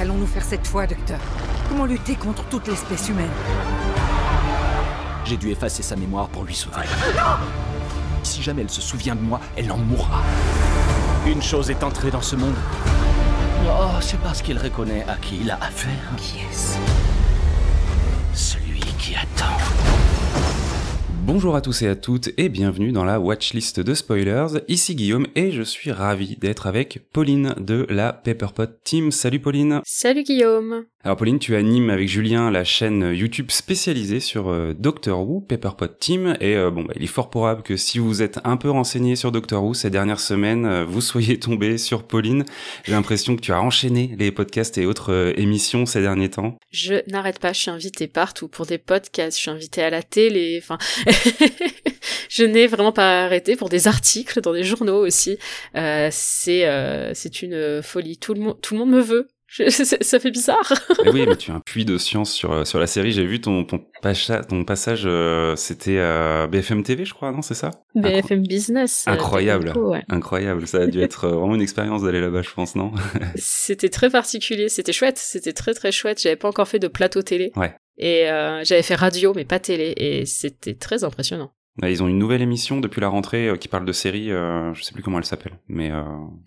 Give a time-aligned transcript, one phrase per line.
[0.00, 1.18] Qu'allons-nous faire cette fois, docteur
[1.68, 3.28] Comment lutter contre toute l'espèce humaine
[5.26, 6.86] J'ai dû effacer sa mémoire pour lui sauver.
[8.22, 10.22] Si jamais elle se souvient de moi, elle en mourra.
[11.26, 12.54] Une chose est entrée dans ce monde.
[13.66, 15.92] Oh, c'est parce qu'il reconnaît à qui il a affaire.
[16.16, 16.78] Qui est-ce
[18.32, 19.58] Celui qui attend.
[21.32, 24.64] Bonjour à tous et à toutes et bienvenue dans la watchlist de spoilers.
[24.66, 29.12] Ici Guillaume et je suis ravi d'être avec Pauline de la Pepperpot Team.
[29.12, 29.80] Salut Pauline.
[29.84, 30.86] Salut Guillaume.
[31.02, 35.86] Alors Pauline, tu animes avec Julien la chaîne YouTube spécialisée sur euh, Doctor Who, Pepperpot
[35.86, 38.68] Team, et euh, bon, bah, il est fort probable que si vous êtes un peu
[38.68, 42.44] renseigné sur Doctor Who ces dernières semaines, euh, vous soyez tombé sur Pauline.
[42.84, 46.58] J'ai l'impression que tu as enchaîné les podcasts et autres émissions ces derniers temps.
[46.70, 50.02] Je n'arrête pas, je suis invitée partout pour des podcasts, je suis invitée à la
[50.02, 50.76] télé, enfin,
[52.28, 55.38] je n'ai vraiment pas arrêté pour des articles dans des journaux aussi.
[55.74, 59.28] c'est c'est une folie, tout le monde tout le monde me veut.
[59.68, 60.72] ça fait bizarre.
[61.04, 63.10] mais oui, mais tu as un puits de science sur euh, sur la série.
[63.10, 63.80] J'ai vu ton ton,
[64.48, 67.72] ton passage, euh, c'était à BFM TV, je crois, non, c'est ça?
[67.96, 69.04] BFM Business.
[69.08, 69.72] Euh, incroyable,
[70.08, 70.68] incroyable.
[70.68, 72.92] Ça a dû être vraiment une expérience d'aller là-bas, je pense, non?
[73.34, 74.68] C'était très particulier.
[74.68, 75.18] C'était chouette.
[75.18, 76.22] C'était très très chouette.
[76.22, 77.50] J'avais pas encore fait de plateau télé.
[77.56, 77.74] Ouais.
[78.02, 78.24] Et
[78.64, 81.52] j'avais fait radio, mais pas télé, et c'était très impressionnant.
[81.88, 84.82] Ils ont une nouvelle émission depuis la rentrée euh, qui parle de séries, euh, je
[84.82, 86.02] sais plus comment elle s'appelle, mais euh...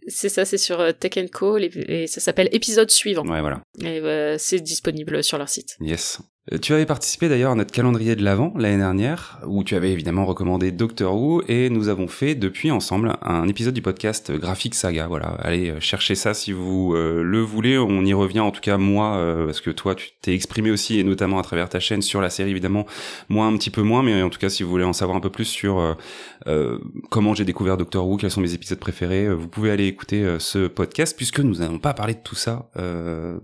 [0.07, 3.25] c'est ça, c'est sur euh, Tech Co et, ça s'appelle épisode suivant.
[3.25, 3.61] Ouais, voilà.
[3.81, 5.77] Et euh, c'est disponible sur leur site.
[5.79, 6.19] Yes.
[6.51, 9.91] Euh, tu avais participé d'ailleurs à notre calendrier de l'Avent l'année dernière, où tu avais
[9.91, 14.75] évidemment recommandé Doctor Who, et nous avons fait depuis ensemble un épisode du podcast Graphic
[14.75, 15.07] Saga.
[15.07, 17.77] Voilà, allez euh, chercher ça si vous euh, le voulez.
[17.77, 21.03] On y revient en tout cas moi, parce que toi tu t'es exprimé aussi, et
[21.03, 22.85] notamment à travers ta chaîne sur la série évidemment,
[23.29, 25.21] moi un petit peu moins, mais en tout cas si vous voulez en savoir un
[25.21, 25.95] peu plus sur
[27.09, 30.67] comment j'ai découvert Doctor Who, quels sont mes épisodes préférés, vous pouvez aller écouter ce
[30.67, 32.69] podcast, puisque nous n'allons pas parler de tout ça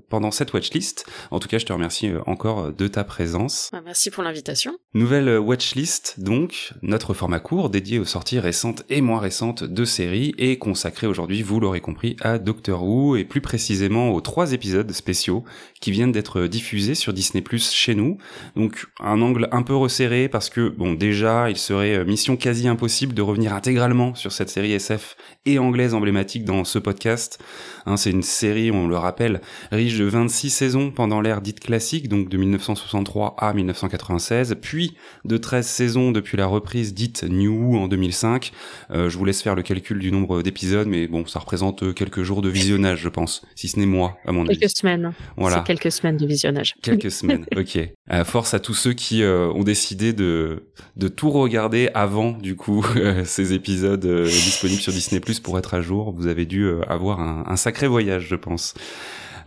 [0.10, 1.06] pendant cette watchlist.
[1.32, 3.70] En tout cas, je te remercie encore de ta présence.
[3.72, 4.78] Bah, merci pour l'invitation.
[4.94, 10.34] Nouvelle watchlist, donc, notre format court dédié aux sorties récentes et moins récentes de séries
[10.38, 14.92] et consacré aujourd'hui, vous l'aurez compris, à Doctor Who et plus précisément aux trois épisodes
[14.92, 15.44] spéciaux
[15.80, 18.18] qui viennent d'être diffusés sur Disney Plus chez nous.
[18.56, 22.89] Donc, un angle un peu resserré parce que, bon, déjà, il serait mission quasi impossible
[22.90, 27.40] de revenir intégralement sur cette série SF et anglaise emblématique dans ce podcast.
[27.86, 29.42] Hein, c'est une série, on le rappelle,
[29.72, 35.38] riche de 26 saisons pendant l'ère dite classique, donc de 1963 à 1996, puis de
[35.38, 38.52] 13 saisons depuis la reprise dite New en 2005.
[38.92, 42.24] Euh, je vous laisse faire le calcul du nombre d'épisodes, mais bon, ça représente quelques
[42.24, 44.58] jours de visionnage, je pense, si ce n'est moi, à mon avis.
[44.58, 45.14] Quelques semaines.
[45.38, 45.60] Voilà.
[45.60, 46.74] quelques semaines de visionnage.
[46.82, 47.78] Quelques semaines, ok.
[48.12, 50.64] Euh, force à tous ceux qui euh, ont décidé de,
[50.96, 52.79] de tout regarder avant, du coup,
[53.26, 56.14] ces épisodes disponibles sur Disney Plus pour être à jour.
[56.16, 58.74] Vous avez dû avoir un, un sacré voyage, je pense.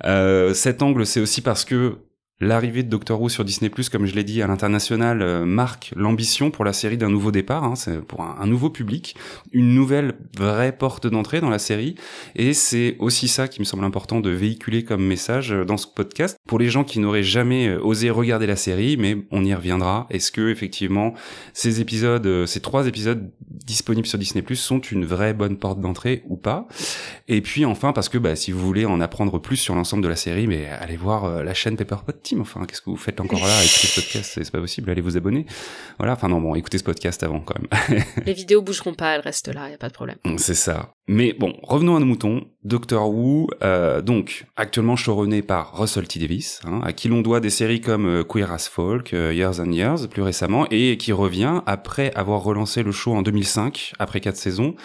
[0.04, 1.98] Euh, cet angle, c'est aussi parce que
[2.42, 6.50] L'arrivée de Doctor Who sur Disney+, comme je l'ai dit, à l'international, euh, marque l'ambition
[6.50, 9.14] pour la série d'un nouveau départ, hein, c'est pour un, nouveau public,
[9.53, 11.94] une nouvelle vraie porte d'entrée dans la série,
[12.34, 15.86] et c'est aussi ça qui me semble important de véhiculer comme message euh, dans ce
[15.86, 19.54] podcast, pour les gens qui n'auraient jamais euh, osé regarder la série, mais on y
[19.54, 20.09] reviendra.
[20.10, 21.14] Est-ce que effectivement
[21.53, 23.30] ces épisodes, ces trois épisodes
[23.64, 26.66] disponibles sur Disney+, sont une vraie bonne porte d'entrée ou pas?
[27.28, 30.09] Et puis enfin, parce que bah, si vous voulez en apprendre plus sur l'ensemble de
[30.09, 31.76] la série, mais allez voir la chaîne
[32.41, 34.32] Enfin, qu'est-ce que vous faites encore là avec ce podcast?
[34.34, 34.91] C'est pas possible.
[34.91, 35.47] Allez vous abonner.
[35.98, 36.15] Voilà.
[36.15, 38.04] Enfin non, bon, écoutez ce podcast avant quand même.
[38.26, 40.19] Les vidéos bougeront pas, elles restent là, y a pas de problème.
[40.38, 40.94] C'est ça.
[41.09, 42.47] Mais bon, revenons à nos moutons.
[42.64, 47.40] Doctor Who, euh, donc actuellement showrunné par Russell T Davis, hein, à qui l'on doit
[47.40, 51.12] des séries comme euh, Queer as Folk, euh, Years and Years plus récemment, et qui
[51.12, 54.76] revient après avoir relancé le show en 2005, après quatre saisons,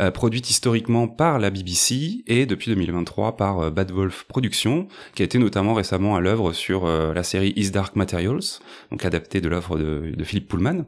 [0.00, 5.26] euh, produite historiquement par la BBC et depuis 2023 par Bad Wolf Productions, qui a
[5.26, 8.60] été notamment récemment à l'œuvre sur la série Is Dark Materials,
[8.90, 10.84] donc adaptée de l'œuvre de, de Philip Pullman.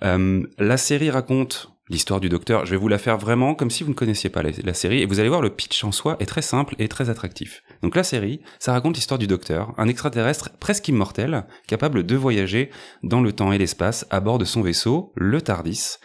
[0.00, 2.64] la série raconte l'histoire du docteur.
[2.64, 5.06] Je vais vous la faire vraiment comme si vous ne connaissiez pas la, série et
[5.06, 7.62] vous allez voir le pitch en soi est très simple et très attractif.
[7.82, 12.70] Donc la série, ça raconte l'histoire du docteur, un extraterrestre presque immortel, capable de voyager
[13.02, 15.98] dans le temps et l'espace à bord de son vaisseau, le Tardis,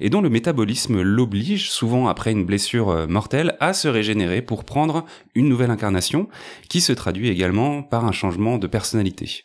[0.00, 4.64] et dont le métabolisme l'oblige, souvent après une blessure euh, mortelle, à se régénérer pour
[4.64, 5.04] prendre
[5.34, 6.28] une nouvelle incarnation
[6.68, 9.44] qui se traduit également par un changement de personnalité.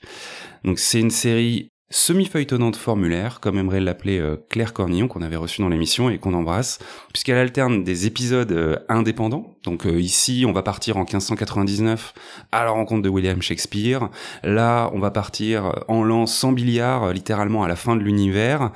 [0.64, 5.62] Donc c'est une série semi-feuilletonnante formulaire, comme aimerait l'appeler euh, Claire Cornillon, qu'on avait reçu
[5.62, 6.80] dans l'émission et qu'on embrasse,
[7.12, 9.56] puisqu'elle alterne des épisodes euh, indépendants.
[9.64, 12.14] Donc euh, ici, on va partir en 1599
[12.52, 14.10] à la rencontre de William Shakespeare.
[14.44, 18.72] Là, on va partir en l'an 100 milliards, littéralement à la fin de l'univers.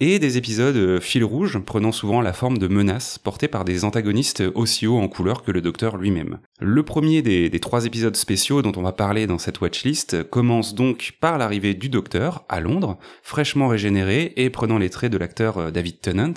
[0.00, 4.42] Et des épisodes fil rouge, prenant souvent la forme de menaces, portées par des antagonistes
[4.54, 6.38] aussi hauts en couleur que le docteur lui-même.
[6.60, 11.12] Le premier des, trois épisodes spéciaux dont on va parler dans cette watchlist commence donc
[11.20, 15.70] par l'arrivée du docteur, à Londres, fraîchement régénéré et prenant les traits de l'acteur euh,
[15.70, 16.34] David Tennant,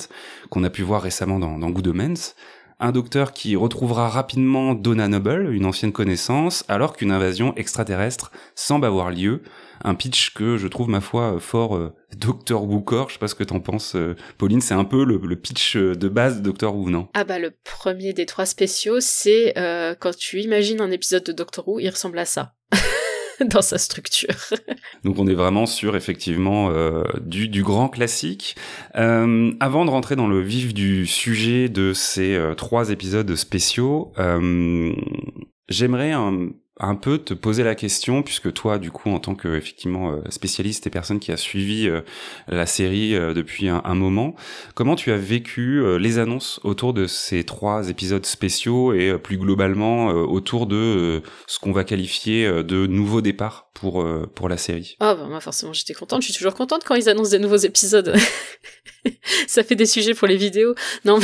[0.49, 2.35] qu'on a pu voir récemment dans, dans Good Omens.
[2.83, 8.87] Un docteur qui retrouvera rapidement Donna Noble, une ancienne connaissance, alors qu'une invasion extraterrestre semble
[8.87, 9.43] avoir lieu.
[9.83, 13.09] Un pitch que je trouve, ma foi, fort euh, Doctor Who core.
[13.09, 14.61] Je sais pas ce que t'en penses, euh, Pauline.
[14.61, 17.07] C'est un peu le, pitch de base de Doctor Who, non?
[17.13, 21.33] Ah bah le premier des trois spéciaux, c'est euh, quand tu imagines un épisode de
[21.33, 22.55] Doctor Who, il ressemble à ça.
[23.45, 24.35] dans sa structure.
[25.03, 28.55] Donc on est vraiment sur effectivement euh, du, du, grand classique.
[28.95, 34.11] Euh, avant de rentrer dans le vif du sujet de ces euh, trois épisodes spéciaux,
[34.19, 34.93] euh,
[35.69, 36.49] j'aimerais un,
[36.81, 40.21] un peu te poser la question, puisque toi, du coup, en tant que effectivement euh,
[40.29, 42.01] spécialiste et personne qui a suivi euh,
[42.47, 44.35] la série euh, depuis un, moment,
[44.73, 50.07] comment tu as vécu les annonces autour de ces trois épisodes spéciaux et plus globalement
[50.07, 54.95] autour de ce qu'on va qualifier de nouveau départ pour pour la série?
[54.99, 57.57] Ah bah moi forcément j'étais contente, je suis toujours contente quand ils annoncent des nouveaux
[57.57, 58.15] épisodes.
[59.47, 60.73] Ça fait des sujets pour les vidéos.
[61.05, 61.19] Non,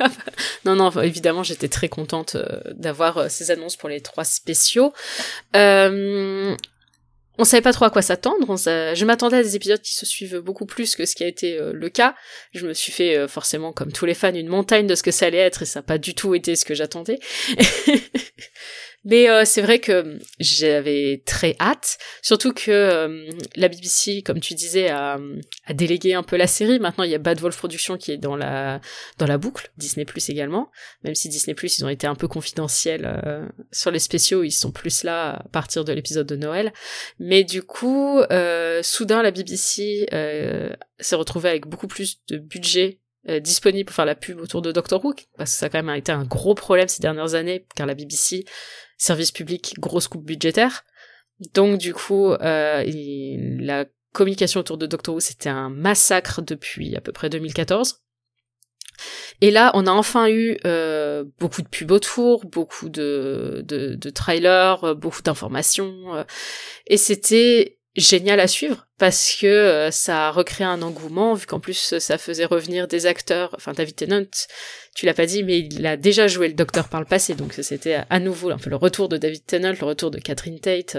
[0.64, 2.36] non, non, évidemment j'étais très contente
[2.74, 4.91] d'avoir ces annonces pour les trois spéciaux.
[5.56, 6.56] Euh,
[7.38, 8.56] on savait pas trop à quoi s'attendre.
[8.56, 11.58] Je m'attendais à des épisodes qui se suivent beaucoup plus que ce qui a été
[11.58, 12.14] euh, le cas.
[12.52, 15.10] Je me suis fait euh, forcément, comme tous les fans, une montagne de ce que
[15.10, 17.18] ça allait être et ça n'a pas du tout été ce que j'attendais.
[19.04, 24.54] Mais euh, c'est vrai que j'avais très hâte, surtout que euh, la BBC, comme tu
[24.54, 25.18] disais, a,
[25.66, 26.78] a, délégué un peu la série.
[26.78, 28.80] Maintenant, il y a Bad Wolf Productions qui est dans la
[29.18, 30.70] dans la boucle, Disney Plus également.
[31.02, 34.52] Même si Disney Plus, ils ont été un peu confidentiels euh, sur les spéciaux, ils
[34.52, 36.72] sont plus là à partir de l'épisode de Noël.
[37.18, 40.06] Mais du coup, euh, soudain, la BBC
[41.00, 43.00] s'est retrouvée avec beaucoup plus de budget
[43.40, 45.94] disponible pour faire la pub autour de Doctor Who, parce que ça a quand même
[45.94, 48.44] été un gros problème ces dernières années, car la BBC
[49.02, 50.84] service public, grosse coupe budgétaire.
[51.54, 52.84] Donc du coup, euh,
[53.58, 58.00] la communication autour de Doctor Who, c'était un massacre depuis à peu près 2014.
[59.40, 64.10] Et là, on a enfin eu euh, beaucoup de pubs autour, beaucoup de, de, de
[64.10, 66.24] trailers, euh, beaucoup d'informations.
[66.86, 71.60] Et c'était génial à suivre parce que euh, ça a recréé un engouement vu qu'en
[71.60, 74.30] plus ça faisait revenir des acteurs enfin David Tennant
[74.94, 77.52] tu l'as pas dit mais il a déjà joué le docteur par le passé donc
[77.52, 80.96] c'était à nouveau le retour de David Tennant le retour de Catherine Tate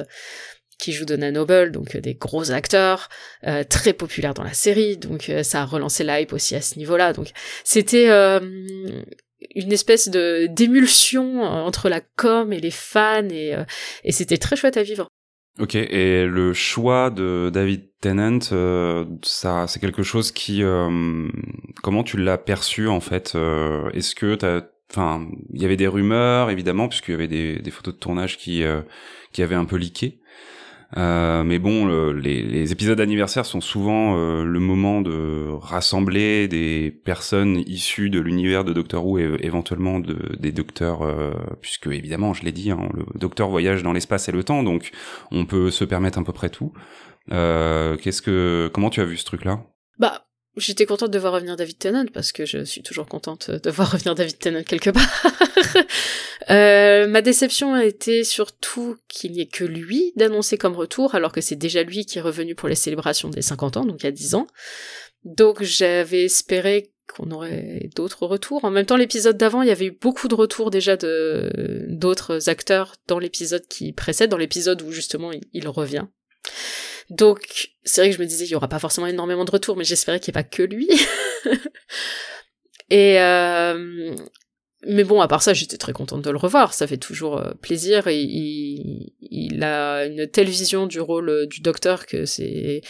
[0.79, 3.07] qui joue Donna Noble, donc euh, des gros acteurs,
[3.47, 7.13] euh, très populaires dans la série, donc ça a relancé l'hype aussi à ce niveau-là.
[7.13, 7.29] Donc
[7.63, 13.55] c'était une espèce de d'émulsion entre la com et les fans et,
[14.03, 15.07] et c'était très chouette à vivre.
[15.59, 21.29] Ok, et le choix de David Tennant, euh, ça, c'est quelque chose qui, euh,
[21.83, 25.87] comment tu l'as perçu en fait euh, Est-ce que t'as, enfin, il y avait des
[25.87, 28.81] rumeurs évidemment puisqu'il y avait des, des, photos de tournage qui, euh,
[29.31, 30.19] qui avaient un peu leaké.
[30.97, 36.47] Euh, mais bon, le, les, les, épisodes d'anniversaire sont souvent euh, le moment de rassembler
[36.47, 41.87] des personnes issues de l'univers de Doctor Who et éventuellement de, des docteurs, euh, puisque
[41.87, 44.91] évidemment, je l'ai dit, hein, le docteur voyage dans l'espace et le temps, donc
[45.31, 46.73] on peut se permettre à peu près tout.
[47.31, 49.63] Euh, qu'est-ce que, comment tu as vu ce truc-là?
[49.97, 53.71] Bah, J'étais contente de voir revenir David Tennant parce que je suis toujours contente de
[53.71, 55.25] voir revenir David Tennant quelque part.
[56.51, 61.31] euh, ma déception a été surtout qu'il n'y ait que lui d'annoncer comme retour alors
[61.31, 64.05] que c'est déjà lui qui est revenu pour les célébrations des 50 ans, donc il
[64.05, 64.47] y a 10 ans.
[65.23, 68.63] Donc j'avais espéré qu'on aurait d'autres retours.
[68.63, 72.49] En même temps, l'épisode d'avant, il y avait eu beaucoup de retours déjà de d'autres
[72.49, 76.05] acteurs dans l'épisode qui précède, dans l'épisode où justement il, il revient.
[77.09, 79.75] Donc, c'est vrai que je me disais, il y aura pas forcément énormément de retours,
[79.75, 80.87] mais j'espérais qu'il n'y ait pas que lui.
[82.89, 84.15] et euh...
[84.87, 86.73] mais bon, à part ça, j'étais très contente de le revoir.
[86.73, 91.61] Ça fait toujours euh, plaisir et il, a une telle vision du rôle euh, du
[91.61, 92.81] docteur que c'est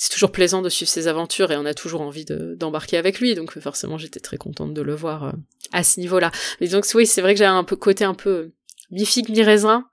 [0.00, 3.34] c'est toujours plaisant de suivre ses aventures et on a toujours envie d'embarquer avec lui.
[3.34, 5.34] Donc forcément, j'étais très contente de le voir
[5.72, 6.30] à ce niveau-là.
[6.60, 8.52] Mais donc oui, c'est vrai que j'ai un peu côté un peu
[8.92, 9.84] mi figue mi raisin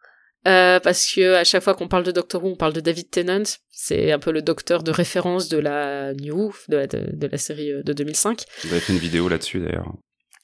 [0.48, 3.10] euh, parce que à chaque fois qu'on parle de Doctor Who, on parle de David
[3.10, 3.44] Tennant.
[3.72, 7.28] C'est un peu le docteur de référence de la New Who, de la, de, de
[7.28, 8.44] la série euh, de 2005.
[8.64, 9.92] Vous avez fait une vidéo là-dessus d'ailleurs.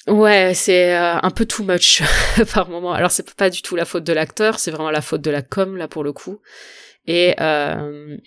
[0.07, 2.01] Ouais, c'est euh, un peu too much
[2.53, 2.93] par moment.
[2.93, 5.43] Alors c'est pas du tout la faute de l'acteur, c'est vraiment la faute de la
[5.43, 6.41] com là pour le coup.
[7.05, 8.17] Et euh,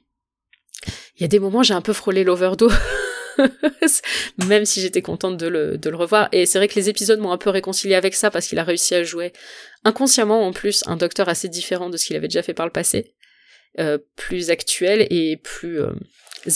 [1.16, 2.73] il y a des moments j'ai un peu frôlé l'overdose.
[4.47, 6.29] même si j'étais contente de le, revoir.
[6.33, 8.64] Et c'est vrai que les épisodes m'ont un peu réconcilié avec ça parce qu'il a
[8.64, 9.33] réussi à jouer
[9.85, 12.73] inconsciemment en plus un docteur assez différent de ce qu'il avait déjà fait par le
[12.73, 13.14] passé,
[13.79, 15.93] euh, plus actuel et plus euh,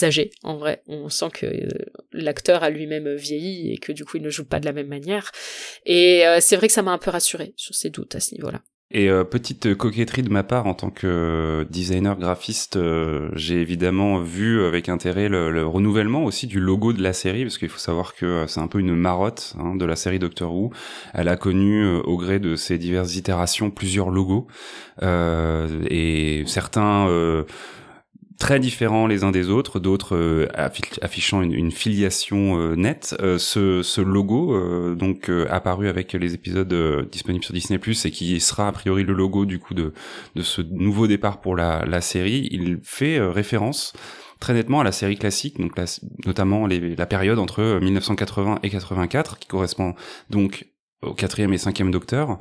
[0.01, 0.31] âgé.
[0.43, 1.69] En vrai, on sent que euh,
[2.11, 4.87] l'acteur a lui-même vieilli et que du coup il ne joue pas de la même
[4.87, 5.31] manière.
[5.85, 8.61] Et c'est vrai que ça m'a un peu rassuré sur ses doutes à ce niveau-là.
[8.91, 14.19] Et euh, petite coquetterie de ma part en tant que designer graphiste, euh, j'ai évidemment
[14.19, 18.15] vu avec intérêt le, renouvellement aussi du logo de la série, parce qu'il faut savoir
[18.15, 20.71] que euh, c'est un peu une marotte hein, de la série Doctor Who.
[21.13, 24.47] Elle a connu au gré de ses diverses itérations plusieurs logos
[25.01, 27.07] et certains
[28.39, 30.47] très différents les uns des autres, d'autres euh,
[31.01, 33.15] affichant une, filiation euh, nette.
[33.19, 36.73] Euh, ce, logo, donc apparu avec les épisodes
[37.11, 39.93] disponibles sur Disney et qui sera a priori le logo du coup de,
[40.35, 43.93] de ce nouveau départ pour la, série, il fait référence
[44.39, 45.73] très nettement à la série classique, donc
[46.25, 49.95] notamment la période entre 1980 et 84, qui correspond
[50.29, 50.65] donc
[51.01, 52.39] au quatrième et cinquième docteur.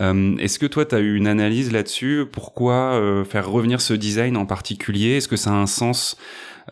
[0.00, 2.24] Euh, Est-ce que toi, tu as eu une analyse là-dessus?
[2.30, 5.16] Pourquoi euh, faire revenir ce design en particulier?
[5.16, 6.16] Est-ce que ça a un sens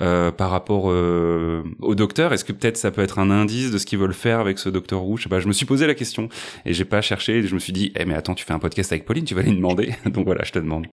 [0.00, 2.32] euh, par rapport euh, au docteur?
[2.32, 4.68] Est-ce que peut-être ça peut être un indice de ce qu'ils veulent faire avec ce
[4.68, 6.28] docteur rouge je, sais pas, je me suis posé la question
[6.64, 7.42] et j'ai pas cherché.
[7.42, 9.42] Je me suis dit, eh mais attends, tu fais un podcast avec Pauline, tu vas
[9.42, 9.94] lui demander.
[10.06, 10.86] Donc voilà, je te demande.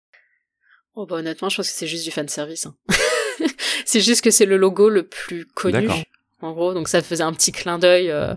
[0.94, 2.66] Oh bah honnêtement, je pense que c'est juste du fan service.
[2.66, 2.74] Hein.
[3.84, 5.88] c'est juste que c'est le logo le plus connu
[6.46, 6.74] en gros.
[6.74, 8.10] Donc ça faisait un petit clin d'œil.
[8.10, 8.34] Euh,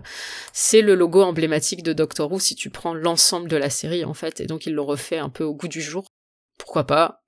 [0.52, 4.14] c'est le logo emblématique de Doctor Who si tu prends l'ensemble de la série en
[4.14, 4.40] fait.
[4.40, 6.04] Et donc ils l'ont refait un peu au goût du jour.
[6.58, 7.22] Pourquoi pas?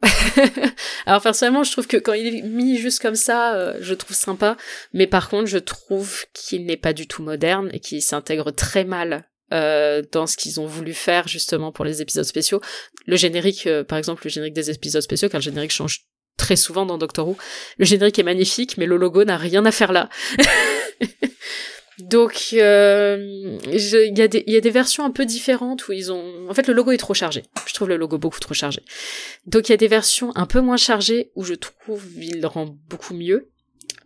[1.06, 4.14] Alors personnellement, je trouve que quand il est mis juste comme ça, euh, je trouve
[4.14, 4.56] sympa.
[4.92, 8.84] Mais par contre, je trouve qu'il n'est pas du tout moderne et qu'il s'intègre très
[8.84, 12.60] mal euh, dans ce qu'ils ont voulu faire justement pour les épisodes spéciaux.
[13.06, 16.04] Le générique, par exemple, le générique des épisodes spéciaux, car le générique change
[16.42, 17.36] très souvent dans Doctor Who.
[17.78, 20.08] Le générique est magnifique, mais le logo n'a rien à faire là.
[21.98, 23.16] Donc, euh,
[23.66, 26.48] il y, a des, versions un peu différentes où ils ont...
[26.48, 27.44] En fait, le logo est trop chargé.
[27.66, 28.82] Je trouve le logo beaucoup trop chargé.
[29.46, 32.46] Donc, il y a des versions un peu moins chargées où je trouve il le
[32.48, 33.50] rend beaucoup mieux.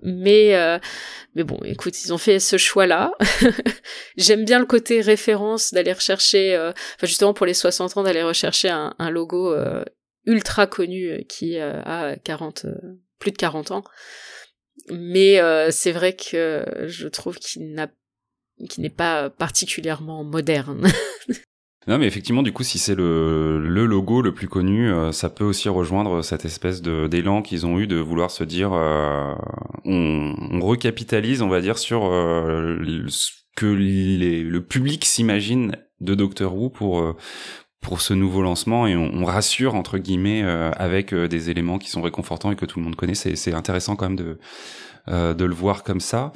[0.02, 0.78] Mais, euh,
[1.35, 3.12] mais bon, écoute, ils ont fait ce choix-là.
[4.19, 8.23] J'aime bien le côté référence d'aller rechercher, euh, enfin justement pour les 60 ans, d'aller
[8.23, 9.55] rechercher un, logo
[10.26, 12.75] ultra connu euh, qui euh, a 40, euh,
[13.18, 13.85] plus de 40 ans.
[14.90, 15.40] Mais
[15.73, 17.88] c'est vrai que je trouve qu'il n'a
[18.78, 20.87] n'est pas particulièrement moderne.
[21.88, 25.68] Non, mais effectivement, du coup, si c'est le, logo le plus connu, ça peut aussi
[25.68, 28.73] rejoindre cette espèce d'élan qu'ils ont eu de vouloir se dire,
[29.85, 32.00] on, recapitalise, on va dire, sur
[33.06, 37.16] ce que le public s'imagine de Doctor Who pour
[37.80, 41.88] pour ce nouveau lancement et on, rassure entre guillemets euh, avec euh, des éléments qui
[41.90, 43.14] sont réconfortants et que tout le monde connaît.
[43.14, 44.38] C'est intéressant quand même de
[45.09, 46.33] euh, de le voir comme ça.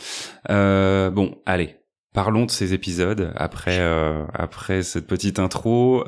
[0.49, 1.77] bon, allez.
[2.13, 3.79] Parlons de ces épisodes après
[4.35, 6.03] après cette petite intro.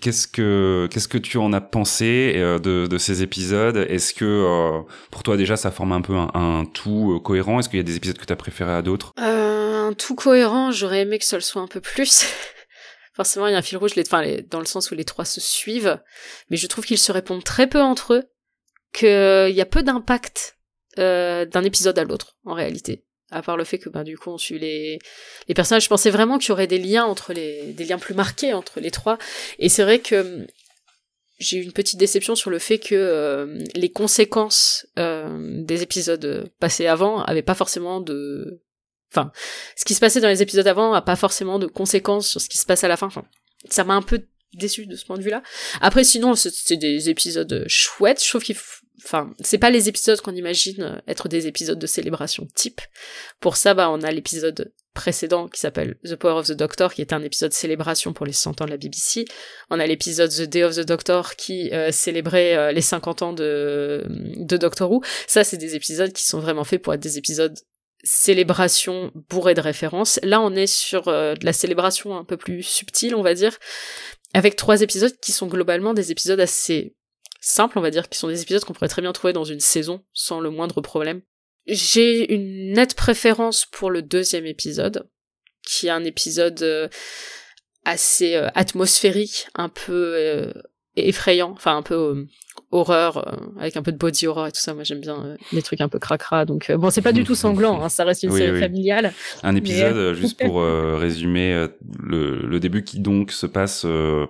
[0.00, 3.76] qu'est-ce que qu'est-ce que tu en as pensé de, de ces épisodes?
[3.76, 7.60] Est-ce que pour toi déjà ça forme un peu un, un tout cohérent?
[7.60, 9.12] Est-ce qu'il y a des épisodes que tu as préférés à d'autres?
[9.18, 12.26] Un tout cohérent, j'aurais aimé que ça le soit un peu plus
[13.12, 13.92] forcément il y a un fil rouge,
[14.50, 16.00] dans le sens où les trois se suivent,
[16.50, 18.24] mais je trouve qu'ils se répondent très peu entre eux,
[18.92, 20.58] qu'il y a peu d'impact
[20.98, 23.04] euh, d'un épisode à l'autre, en réalité.
[23.30, 24.98] À part le fait que ben, du coup on suit les,
[25.54, 28.52] personnages, je pensais vraiment qu'il y aurait des liens entre les, des liens plus marqués
[28.52, 29.16] entre les trois.
[29.58, 30.46] Et c'est vrai que hum,
[31.38, 36.50] j'ai eu une petite déception sur le fait que euh, les conséquences euh, des épisodes
[36.60, 38.62] passés avant avaient pas forcément de
[39.14, 39.30] Enfin,
[39.76, 42.48] ce qui se passait dans les épisodes avant a pas forcément de conséquences sur ce
[42.48, 43.06] qui se passe à la fin.
[43.06, 43.24] Enfin,
[43.68, 44.22] ça m'a un peu
[44.54, 45.42] déçu de ce point de vue-là.
[45.80, 48.22] Après, sinon, c'est des épisodes chouettes.
[48.22, 48.56] Je trouve qu'il
[49.04, 52.80] enfin, c'est pas les épisodes qu'on imagine être des épisodes de célébration type.
[53.40, 57.00] Pour ça, bah, on a l'épisode précédent qui s'appelle The Power of the Doctor, qui
[57.00, 59.24] est un épisode célébration pour les 100 ans de la BBC.
[59.70, 63.32] On a l'épisode The Day of the Doctor qui euh, célébrait euh, les 50 ans
[63.32, 65.02] de, de Doctor Who.
[65.26, 67.58] Ça, c'est des épisodes qui sont vraiment faits pour être des épisodes
[68.02, 70.18] célébration bourrée de références.
[70.22, 73.58] Là, on est sur euh, de la célébration un peu plus subtile, on va dire,
[74.34, 76.96] avec trois épisodes qui sont globalement des épisodes assez
[77.40, 79.60] simples, on va dire, qui sont des épisodes qu'on pourrait très bien trouver dans une
[79.60, 81.22] saison sans le moindre problème.
[81.66, 85.08] J'ai une nette préférence pour le deuxième épisode,
[85.64, 86.88] qui est un épisode euh,
[87.84, 90.52] assez euh, atmosphérique, un peu
[90.96, 92.26] effrayant, enfin un peu
[92.72, 94.74] horreur euh, avec un peu de body horror et tout ça.
[94.74, 96.44] Moi j'aime bien euh, les trucs un peu cracra.
[96.44, 99.12] Donc euh, bon c'est pas du tout sanglant hein, ça reste une série familiale
[99.42, 100.62] un épisode juste pour
[100.98, 101.68] résumer
[102.02, 103.86] le, le, début qui donc se passe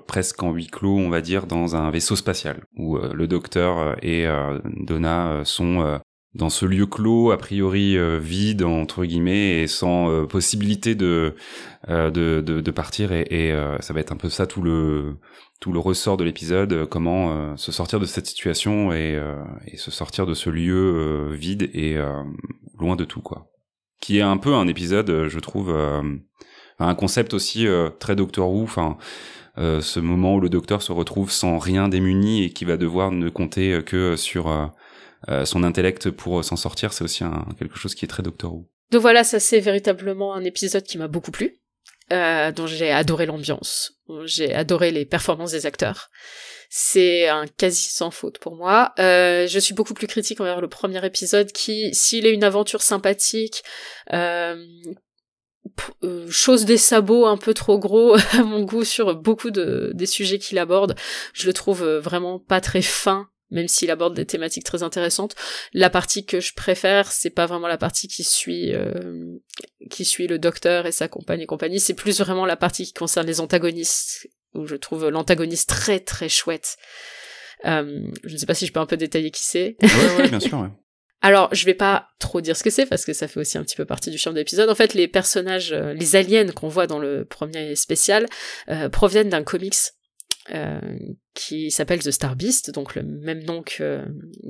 [0.07, 4.27] presque en huis clos on va dire dans un vaisseau spatial où le docteur et
[4.81, 6.01] Donna sont
[6.35, 11.35] dans ce lieu clos a priori vide entre guillemets et sans possibilité de,
[11.89, 13.13] de, de de partir.
[13.13, 15.17] Et, et ça va être un peu ça tout le
[15.63, 19.19] tout le ressort de l'épisode, comment se sortir de cette situation et,
[19.67, 21.97] et se sortir de ce lieu vide et
[22.79, 23.49] loin de tout quoi.
[24.01, 25.73] Qui est un peu un épisode, je trouve,
[26.79, 27.67] un concept aussi
[28.01, 28.65] très Doctor Who.
[28.65, 28.99] Enfin,
[29.59, 33.11] euh, ce moment où le docteur se retrouve sans rien démuni et qui va devoir
[33.11, 34.49] ne compter que sur
[35.29, 38.55] euh, son intellect pour s'en sortir, c'est aussi un, quelque chose qui est très Doctor
[38.55, 38.69] Who.
[38.91, 41.59] Donc voilà, ça c'est véritablement un épisode qui m'a beaucoup plu,
[42.13, 46.11] euh, dont j'ai adoré l'ambiance, j'ai adoré les performances des acteurs.
[46.69, 48.93] C'est un quasi sans faute pour moi.
[48.99, 52.83] Euh, je suis beaucoup plus critique envers le premier épisode qui, s'il est une aventure
[52.83, 53.63] sympathique,
[54.13, 54.63] euh,
[56.29, 60.39] chose des sabots un peu trop gros à mon goût sur beaucoup de, des sujets
[60.39, 60.95] qu'il aborde.
[61.33, 65.37] Je le trouve vraiment pas très fin même s'il aborde des thématiques très intéressantes.
[65.73, 69.39] La partie que je préfère, c'est pas vraiment la partie qui suit euh,
[69.91, 72.93] qui suit le docteur et sa compagne et compagnie, c'est plus vraiment la partie qui
[72.93, 76.77] concerne les antagonistes où je trouve l'antagoniste très très chouette.
[77.65, 79.77] je ne sais pas si je peux un peu détailler qui c'est.
[79.83, 80.59] Ouais, ouais, bien sûr.
[80.63, 80.69] Ouais.
[81.25, 83.63] Alors, je vais pas trop dire ce que c'est parce que ça fait aussi un
[83.63, 84.69] petit peu partie du charme de l'épisode.
[84.69, 88.27] En fait, les personnages, euh, les aliens qu'on voit dans le premier spécial
[88.69, 89.77] euh, proviennent d'un comics
[90.51, 90.81] euh,
[91.35, 94.05] qui s'appelle The Star Beast, donc le même nom que,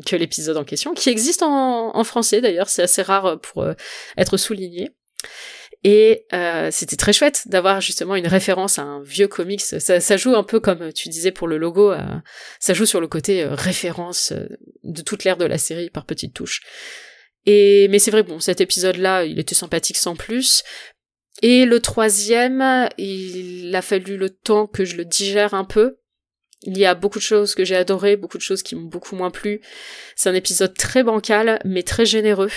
[0.07, 3.67] que l'épisode en question, qui existe en, français d'ailleurs, c'est assez rare pour
[4.17, 4.91] être souligné.
[5.85, 9.61] Et euh, c'était très chouette d'avoir justement une référence à un vieux comics.
[9.61, 11.99] Ça, joue un peu comme tu disais pour le logo, euh,
[12.61, 14.47] ça joue sur le côté euh, référence euh,
[14.85, 16.61] de toute l'ère de la série par petites touches.
[17.47, 20.63] Et mais c'est vrai, bon, cet épisode-là, il était sympathique sans plus.
[21.41, 25.97] Et le troisième, il a fallu le temps que je le digère un peu.
[26.65, 29.17] Il y a beaucoup de choses que j'ai adorées, beaucoup de choses qui m'ont beaucoup
[29.17, 29.61] moins plu.
[30.15, 32.51] C'est un épisode très bancal, mais très généreux.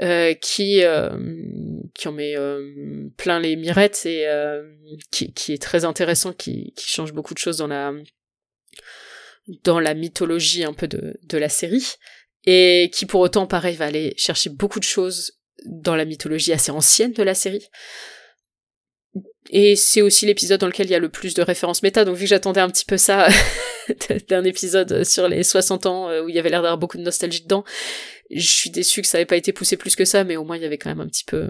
[0.00, 1.10] Euh, qui euh,
[1.92, 4.28] qui en met euh, plein les mirettes et
[5.10, 7.92] qui, est très intéressant, qui, change beaucoup de choses dans la
[9.64, 11.94] dans la mythologie un peu de, de la série
[12.44, 16.70] et qui pour autant pareil va aller chercher beaucoup de choses dans la mythologie assez
[16.70, 17.68] ancienne de la série.
[19.50, 22.16] Et c'est aussi l'épisode dans lequel il y a le plus de références méta, donc
[22.16, 23.28] vu que j'attendais un petit peu ça
[24.28, 27.42] d'un épisode sur les 60 ans où il y avait l'air d'avoir beaucoup de nostalgie
[27.42, 27.64] dedans,
[28.30, 30.56] je suis déçue que ça n'ait pas été poussé plus que ça, mais au moins
[30.56, 31.48] il y avait quand même un petit peu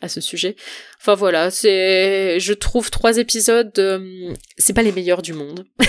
[0.00, 0.56] à ce sujet.
[1.00, 5.66] Enfin voilà, c'est, je trouve trois épisodes, euh, c'est pas les meilleurs du monde.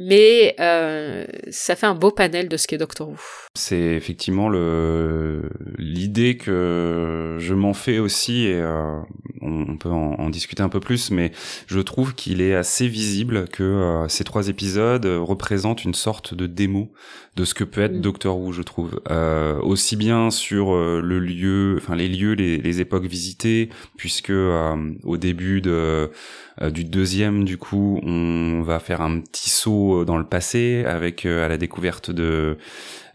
[0.00, 3.16] mais euh, ça fait un beau panel de ce qu'est Doctor Who.
[3.56, 5.42] C'est effectivement le
[5.76, 9.00] l'idée que je m'en fais aussi et euh,
[9.42, 11.32] on, peut en, discuter un peu plus, mais
[11.66, 16.46] je trouve qu'il est assez visible que euh, ces trois épisodes représentent une sorte de
[16.46, 16.92] démo
[17.34, 18.00] de ce que peut être mm.
[18.00, 22.80] Doctor Who, je trouve, euh, aussi bien sur le lieu, enfin les lieux, les, les
[22.80, 26.08] époques visitées, puisque au début de
[26.60, 31.26] euh, du deuxième, du coup, on va faire un petit saut dans le passé avec
[31.26, 32.58] euh, à la découverte de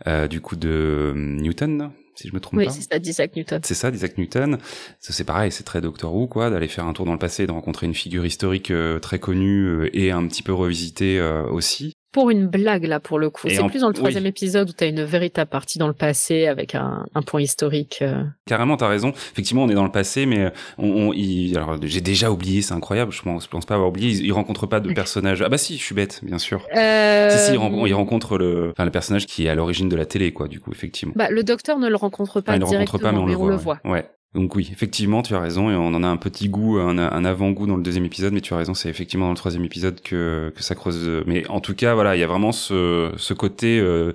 [0.08, 2.66] euh, du coup de Newton, si je me trompe pas.
[2.68, 3.62] Oui, c'est ça, d'Isaac Newton.
[3.64, 4.58] C'est ça, d'Isaac Newton.
[5.00, 7.52] C'est pareil, c'est très Doctor Who, quoi, d'aller faire un tour dans le passé, de
[7.52, 12.86] rencontrer une figure historique très connue et un petit peu revisitée aussi pour une blague
[12.86, 13.49] là pour le coup.
[13.49, 16.47] C'est plus dans le troisième épisode où tu as une véritable partie dans le passé
[16.47, 17.99] avec un, un point historique.
[18.02, 18.23] Euh.
[18.45, 19.10] Carrément, t'as raison.
[19.10, 22.73] Effectivement, on est dans le passé, mais on, on il, alors j'ai déjà oublié, c'est
[22.73, 23.12] incroyable.
[23.12, 24.12] Je pense, je pense pas avoir oublié.
[24.12, 25.41] Il, il rencontre pas de personnage.
[25.41, 26.65] Ah bah si, je suis bête, bien sûr.
[26.78, 27.30] Euh...
[27.32, 30.32] Si si, il, rencontre, le, enfin le personnage qui est à l'origine de la télé,
[30.32, 30.47] quoi.
[30.47, 31.13] Du coup, effectivement.
[31.15, 33.49] Bah le docteur ne le rencontre pas directement, le rencontre pas, mais on, le, voit,
[33.49, 33.80] le voit.
[33.86, 34.06] ouais.
[34.34, 37.67] Donc oui, effectivement, tu as raison, et on en a un petit goût, un, avant-goût
[37.67, 40.52] dans le deuxième épisode, mais tu as raison, c'est effectivement dans le troisième épisode que,
[40.56, 41.24] que ça creuse.
[41.28, 44.13] Mais en tout cas, voilà, il y a vraiment ce, ce côté euh,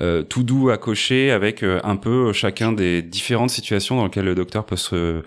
[0.00, 4.24] euh, tout doux à cocher avec euh, un peu chacun des différentes situations dans lesquelles
[4.24, 5.22] le docteur peut se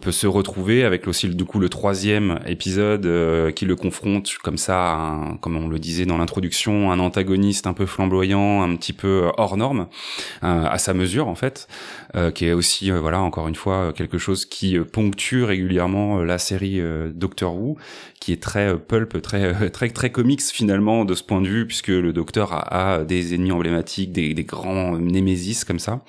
[0.00, 4.56] peut se retrouver avec aussi du coup le troisième épisode euh, qui le confronte comme
[4.56, 9.24] ça, comme on le disait dans l'introduction, un antagoniste un peu flamboyant, un petit peu
[9.24, 9.88] euh, hors norme,
[10.42, 11.68] à sa mesure en fait,
[12.34, 16.80] qui est aussi voilà encore une fois quelque chose qui ponctue régulièrement la série
[17.14, 17.76] Doctor Who,
[18.20, 21.88] qui est très pulp, très très très comics finalement de ce point de vue puisque
[21.88, 26.02] le Docteur a, des ennemis emblématiques, des, grands némésis comme ça.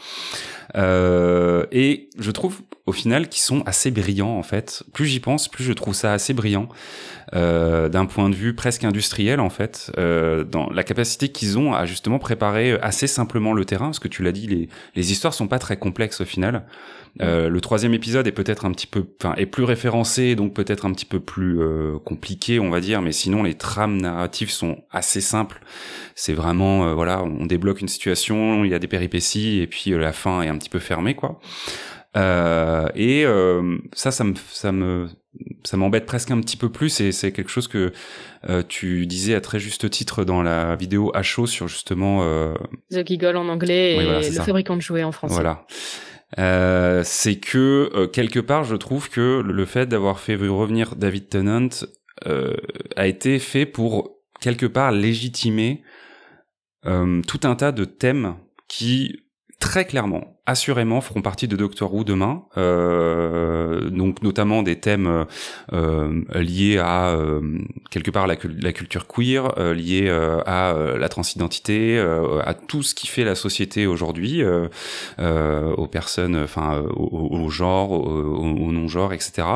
[0.76, 4.84] et je trouve au final qui sont sont assez brillants en fait.
[4.94, 6.70] Plus j'y pense, plus je trouve ça assez brillant
[7.36, 11.74] euh, d'un point de vue presque industriel en fait, euh, dans la capacité qu'ils ont
[11.74, 15.34] à justement préparer assez simplement le terrain, parce que tu l'as dit, les, les histoires
[15.34, 16.66] sont pas très complexes au final.
[17.22, 20.86] Euh, le troisième épisode est peut-être un petit peu, enfin, est plus référencé, donc peut-être
[20.86, 21.60] un petit peu plus
[22.06, 23.02] compliqué, on va dire.
[23.02, 25.60] Mais sinon, les trames narratives sont assez simples.
[26.14, 30.14] C'est vraiment, voilà, on débloque une situation, il y a des péripéties, et puis la
[30.14, 31.40] fin est un petit peu fermée, quoi.
[32.16, 33.26] Et
[33.94, 35.08] ça, ça me, ça me,
[35.64, 37.92] ça m'embête presque un petit peu plus et c'est quelque chose que
[38.68, 42.54] tu disais à très juste titre dans la vidéo à chaud sur justement
[42.92, 45.36] The Giggle en anglais et le fabricant de jouets en français.
[45.36, 45.66] Voilà.
[46.38, 51.30] Euh, c'est que euh, quelque part, je trouve que le fait d'avoir fait revenir David
[51.30, 51.70] Tennant
[52.26, 52.56] euh,
[52.96, 55.84] a été fait pour quelque part légitimer
[57.28, 58.38] tout un tas de thèmes
[58.70, 59.24] qui
[59.60, 62.44] très clairement, assurément, feront partie de Doctor Who demain.
[62.58, 65.26] Euh, donc notamment des thèmes
[65.74, 67.42] euh, liés à euh,
[67.90, 73.08] quelque part la, culture queer, euh, liés euh, à la transidentité, à tout ce qui
[73.08, 74.44] fait la société aujourd'hui,
[75.18, 79.48] aux personnes, enfin au, genre, au, au non-genre, etc.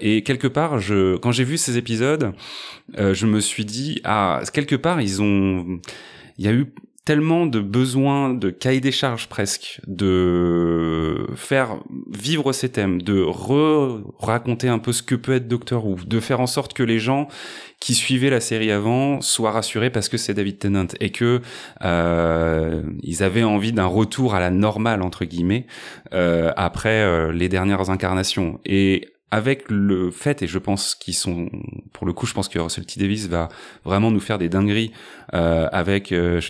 [0.00, 2.32] et quelque part, je, quand j'ai vu ces épisodes,
[2.96, 5.80] je me suis dit ah quelque part ils ont
[6.38, 6.72] il y a eu
[7.08, 11.78] tellement de besoins de cahier des charges presque, de faire
[12.12, 16.38] vivre ces thèmes, de re-raconter un peu ce que peut être Doctor Who, de faire
[16.40, 17.26] en sorte que les gens
[17.80, 21.40] qui suivaient la série avant soient rassurés parce que c'est David Tennant et que
[21.82, 25.64] euh, ils avaient envie d'un retour à la normale entre guillemets
[26.12, 28.60] euh, après euh, les dernières incarnations.
[28.66, 31.50] Et avec le fait, et je pense qu'ils sont,
[31.92, 32.98] pour le coup, je pense que Russell T.
[32.98, 33.48] Davis va
[33.84, 34.92] vraiment nous faire des dingueries
[35.34, 36.40] euh, avec euh,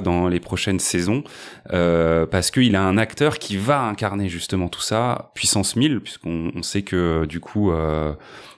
[0.00, 1.24] dans les prochaines saisons,
[1.72, 6.52] euh, parce qu'il a un acteur qui va incarner justement tout ça, puissance 1000, puisqu'on
[6.54, 8.12] on sait que du coup, euh,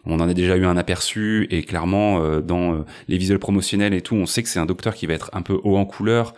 [0.06, 3.94] on en a déjà eu un aperçu, et clairement, euh, dans euh, les visuels promotionnels
[3.94, 5.84] et tout, on sait que c'est un docteur qui va être un peu haut en
[5.84, 6.34] couleur,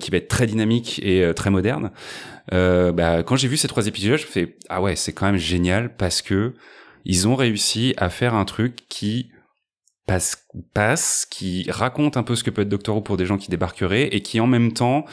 [0.00, 1.90] qui va être très dynamique et très moderne.
[2.52, 5.26] Euh, bah, quand j'ai vu ces trois épisodes, je me fais ah ouais, c'est quand
[5.26, 6.54] même génial parce que
[7.04, 9.30] ils ont réussi à faire un truc qui
[10.06, 13.38] passe, passe, qui raconte un peu ce que peut être Doctor Who pour des gens
[13.38, 15.04] qui débarqueraient et qui en même temps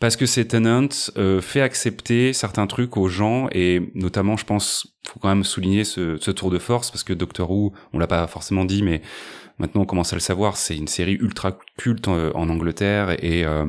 [0.00, 4.96] parce que c'est Tenant euh, fait accepter certains trucs aux gens et notamment je pense
[5.06, 8.08] faut quand même souligner ce, ce tour de force parce que Doctor Who on l'a
[8.08, 9.00] pas forcément dit mais
[9.58, 13.44] maintenant on commence à le savoir c'est une série ultra culte en, en Angleterre et
[13.44, 13.66] euh,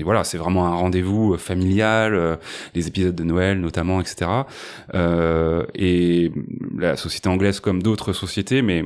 [0.00, 2.36] et voilà, c'est vraiment un rendez-vous euh, familial, euh,
[2.74, 4.30] les épisodes de Noël notamment, etc.
[4.94, 6.32] Euh, et
[6.78, 8.84] la société anglaise, comme d'autres sociétés, mais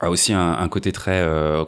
[0.00, 1.64] a aussi un, côté très euh,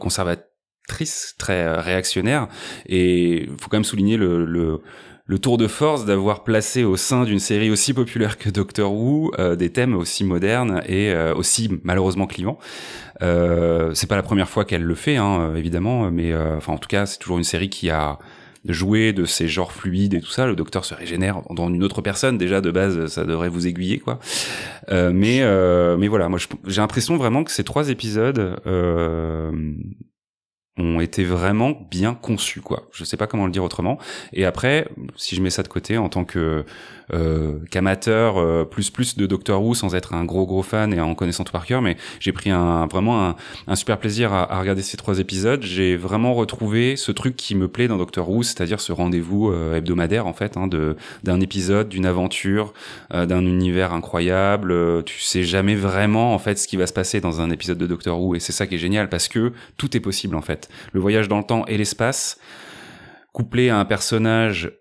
[0.87, 2.47] conservatrice, très réactionnaire.
[2.87, 4.81] Et faut quand même souligner le, le,
[5.25, 9.31] le tour de force d'avoir placé au sein d'une série aussi populaire que Doctor Who
[9.55, 12.57] des thèmes aussi modernes et aussi malheureusement clivants.
[13.21, 16.89] Euh, c'est pas la première fois qu'elle le fait, hein, évidemment, mais enfin en tout
[16.89, 18.19] cas c'est toujours une série qui a
[18.65, 20.45] jouer de ces genres fluides et tout ça.
[20.45, 22.37] Le docteur se régénère dans une autre personne.
[22.37, 24.19] Déjà de base, ça devrait vous aiguiller, quoi.
[24.89, 29.51] Euh, mais euh, mais voilà, moi j'ai l'impression vraiment que ces trois épisodes euh,
[30.77, 32.87] ont été vraiment bien conçus, quoi.
[32.91, 33.97] Je sais pas comment le dire autrement.
[34.33, 36.65] Et après, si je mets ça de côté en tant que
[37.13, 40.99] euh, qu'amateur euh, plus plus de Doctor Who sans être un gros gros fan et
[40.99, 43.33] en connaissant tout par cœur, mais j'ai pris un vraiment
[43.67, 45.63] un, super plaisir à, à, regarder ces trois épisodes.
[45.63, 49.77] J'ai vraiment retrouvé ce truc qui me plaît dans Doctor Who, c'est-à-dire ce rendez-vous euh,
[49.77, 52.73] hebdomadaire en fait, hein, de d'un épisode, d'une aventure,
[53.13, 55.03] d'un univers incroyable.
[55.05, 57.87] tu sais jamais vraiment en fait ce qui va se passer dans un épisode de
[57.87, 60.66] Doctor Who et c'est ça qui est génial parce que tout est possible en fait.
[60.93, 62.39] Le voyage dans le temps et l'espace
[63.33, 64.71] couplé à un personnage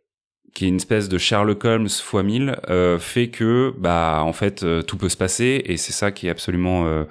[0.56, 4.62] qui est une espèce de Sherlock Holmes fois 1000 euh, fait que bah en fait
[4.62, 7.04] euh, tout peut se passer et c'est ça qui est absolument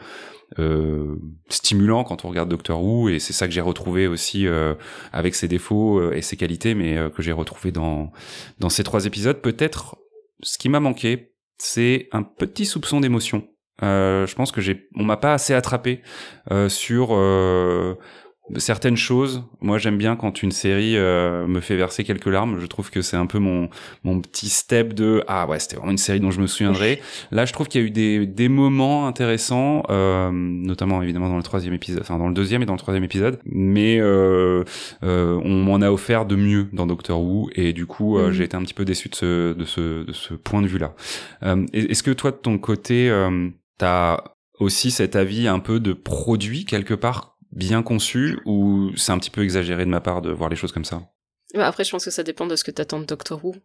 [0.57, 1.15] euh,
[1.49, 4.47] stimulant quand on regarde Doctor Who et c'est ça que j'ai retrouvé aussi
[5.13, 8.11] avec ses défauts et ses qualités mais que j'ai retrouvé dans
[8.59, 9.39] dans ces trois épisodes.
[9.41, 9.97] Peut-être
[10.41, 13.47] ce qui m'a manqué c'est un petit soupçon d'émotion.
[13.81, 16.01] Je pense que j'ai on m'a pas assez attrapé
[16.69, 17.11] sur
[18.57, 19.43] certaines choses.
[19.61, 22.59] Moi, j'aime bien quand une série euh, me fait verser quelques larmes.
[22.59, 23.69] Je trouve que c'est un peu mon
[24.03, 27.01] mon petit step de ah ouais, c'était vraiment une série dont je me souviendrai.
[27.31, 31.37] Là, je trouve qu'il y a eu des des moments intéressants, euh, notamment évidemment dans
[31.37, 33.39] le troisième épisode, enfin dans le deuxième et dans le troisième épisode.
[33.45, 34.63] Mais euh,
[35.03, 38.31] euh on m'en a offert de mieux dans Doctor Who et du coup, euh, mhm.
[38.33, 40.79] j'ai été un petit peu déçu de ce de ce de ce point de vue
[40.79, 40.93] là.
[41.73, 43.11] Est-ce que toi, de ton côté,
[43.77, 44.23] t'as
[44.59, 49.31] aussi cet avis un peu de produit quelque part bien conçu ou c'est un petit
[49.31, 51.01] peu exagéré de ma part de voir les choses comme ça?
[51.53, 53.55] Bah Après, je pense que ça dépend de ce que t'attends de Doctor Who.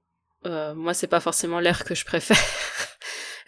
[0.47, 2.39] euh, moi c'est pas forcément l'air que je préfère.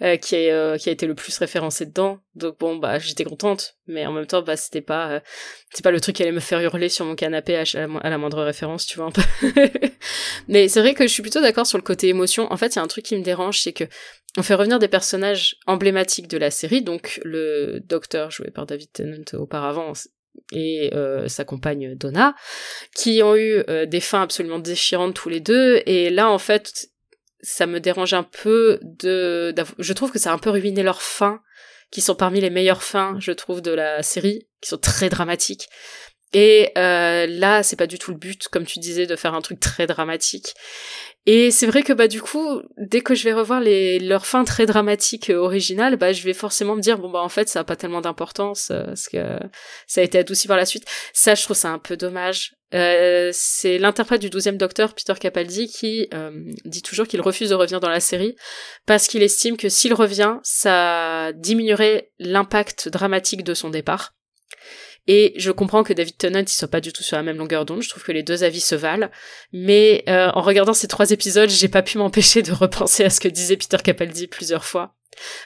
[0.00, 2.18] Euh, euh, qui a été le plus référencé dedans.
[2.34, 5.20] Donc bon, bah j'étais contente, mais en même temps, bah c'était pas, euh,
[5.72, 7.62] c'est pas le truc qui allait me faire hurler sur mon canapé à,
[8.00, 9.22] à la moindre référence, tu vois un peu.
[10.48, 12.52] mais c'est vrai que je suis plutôt d'accord sur le côté émotion.
[12.52, 13.84] En fait, il y a un truc qui me dérange, c'est que
[14.36, 18.90] on fait revenir des personnages emblématiques de la série, donc le docteur joué par David
[18.92, 19.92] Tennant auparavant,
[20.52, 22.34] et euh, sa compagne Donna,
[22.94, 26.88] qui ont eu des fins absolument déchirantes tous les deux, et là en fait
[27.42, 31.02] ça me dérange un peu de, je trouve que ça a un peu ruiné leurs
[31.02, 31.40] fins,
[31.90, 35.68] qui sont parmi les meilleures fins, je trouve, de la série, qui sont très dramatiques.
[36.32, 39.42] Et euh, là, c'est pas du tout le but, comme tu disais, de faire un
[39.42, 40.54] truc très dramatique.
[41.24, 44.42] Et c'est vrai que bah du coup, dès que je vais revoir les leurs fins
[44.42, 47.60] très dramatiques euh, originales, bah je vais forcément me dire bon bah en fait ça
[47.60, 49.38] a pas tellement d'importance euh, parce que
[49.86, 50.84] ça a été adouci par la suite.
[51.12, 52.56] Ça, je trouve ça un peu dommage.
[52.74, 56.08] Euh, c'est l'interprète du douzième docteur, Peter Capaldi, qui
[56.64, 58.34] dit toujours qu'il refuse de revenir dans la série
[58.86, 64.14] parce qu'il estime que s'il revient, ça diminuerait l'impact dramatique de son départ.
[65.08, 67.64] Et je comprends que David Tennant, il soit pas du tout sur la même longueur
[67.64, 67.82] d'onde.
[67.82, 69.10] Je trouve que les deux avis se valent.
[69.52, 73.20] Mais euh, en regardant ces trois épisodes, j'ai pas pu m'empêcher de repenser à ce
[73.20, 74.94] que disait Peter Capaldi plusieurs fois.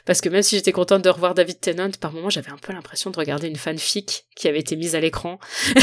[0.05, 2.71] Parce que même si j'étais contente de revoir David Tennant, par moments j'avais un peu
[2.71, 5.39] l'impression de regarder une fanfic qui avait été mise à l'écran.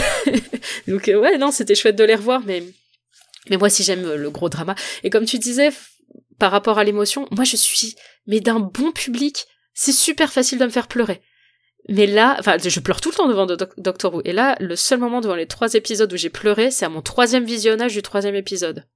[0.88, 2.62] Donc euh, ouais, non, c'était chouette de les revoir, mais
[3.50, 4.74] mais moi si j'aime le gros drama.
[5.02, 5.68] Et comme tu disais,
[6.38, 7.94] par rapport à l'émotion, moi je suis
[8.26, 9.46] mais d'un bon public.
[9.74, 11.20] C'est super facile de me faire pleurer.
[11.88, 14.22] Mais là, enfin, je pleure tout le temps devant Doctor Who.
[14.24, 17.02] Et là, le seul moment devant les trois épisodes où j'ai pleuré, c'est à mon
[17.02, 18.86] troisième visionnage du troisième épisode.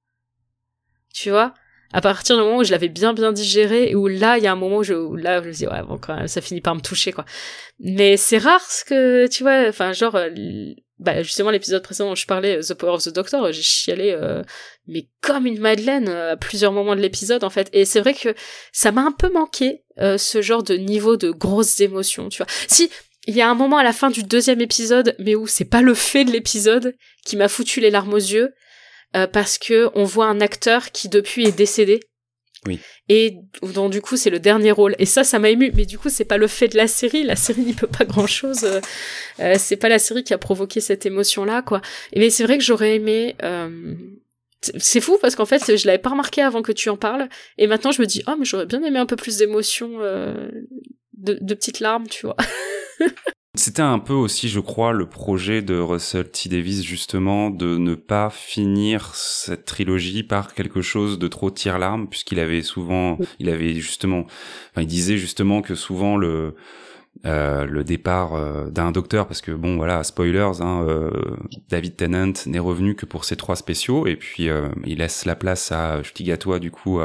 [1.13, 1.53] Tu vois?
[1.91, 4.47] À partir du moment où je l'avais bien bien digéré, et où là, il y
[4.47, 6.41] a un moment où, je, où là, je me dis, ouais, bon, quand même, ça
[6.41, 7.25] finit par me toucher, quoi.
[7.79, 10.29] Mais c'est rare ce que, tu vois, enfin, genre, euh,
[10.99, 14.11] bah justement l'épisode précédent dont je parlais, euh, The Power of the Doctor, j'ai chialé
[14.11, 14.43] euh,
[14.87, 17.69] mais comme une madeleine à plusieurs moments de l'épisode en fait.
[17.73, 18.35] Et c'est vrai que
[18.71, 22.51] ça m'a un peu manqué ce genre de niveau de grosses émotions, tu vois.
[22.67, 22.89] Si
[23.27, 25.81] il y a un moment à la fin du deuxième épisode, mais où c'est pas
[25.81, 28.53] le fait de l'épisode qui m'a foutu les larmes aux yeux,
[29.11, 31.99] parce que on voit un acteur qui depuis est décédé
[33.07, 34.95] Et donc du coup c'est le dernier rôle.
[34.99, 35.71] Et ça, ça m'a ému.
[35.75, 37.23] Mais du coup c'est pas le fait de la série.
[37.23, 38.63] La série n'y peut pas grand chose.
[38.63, 38.81] Euh,
[39.39, 41.81] euh, c'est pas la série qui a provoqué cette émotion là, quoi.
[42.15, 43.35] mais c'est vrai que j'aurais aimé.
[43.43, 43.95] Euh...
[44.61, 47.29] C'est fou parce qu'en fait je l'avais pas remarqué avant que tu en parles.
[47.57, 51.37] Et maintenant je me dis oh mais j'aurais bien aimé un peu plus d'émotion, de,
[51.39, 52.35] de petites larmes, tu vois.
[53.55, 56.49] C'était un peu aussi, je crois, le projet de Russell T.
[56.49, 62.39] Davis, justement, de ne pas finir cette trilogie par quelque chose de trop tire-larme, puisqu'il
[62.39, 64.25] avait souvent, il avait justement,
[64.71, 66.55] enfin, il disait justement que souvent le,
[67.25, 71.11] euh, le départ euh, d'un docteur parce que bon voilà spoilers hein, euh,
[71.67, 74.47] David Tennant n'est revenu que pour ses trois spéciaux et puis
[74.85, 77.01] il laisse la place à Stigatois du coup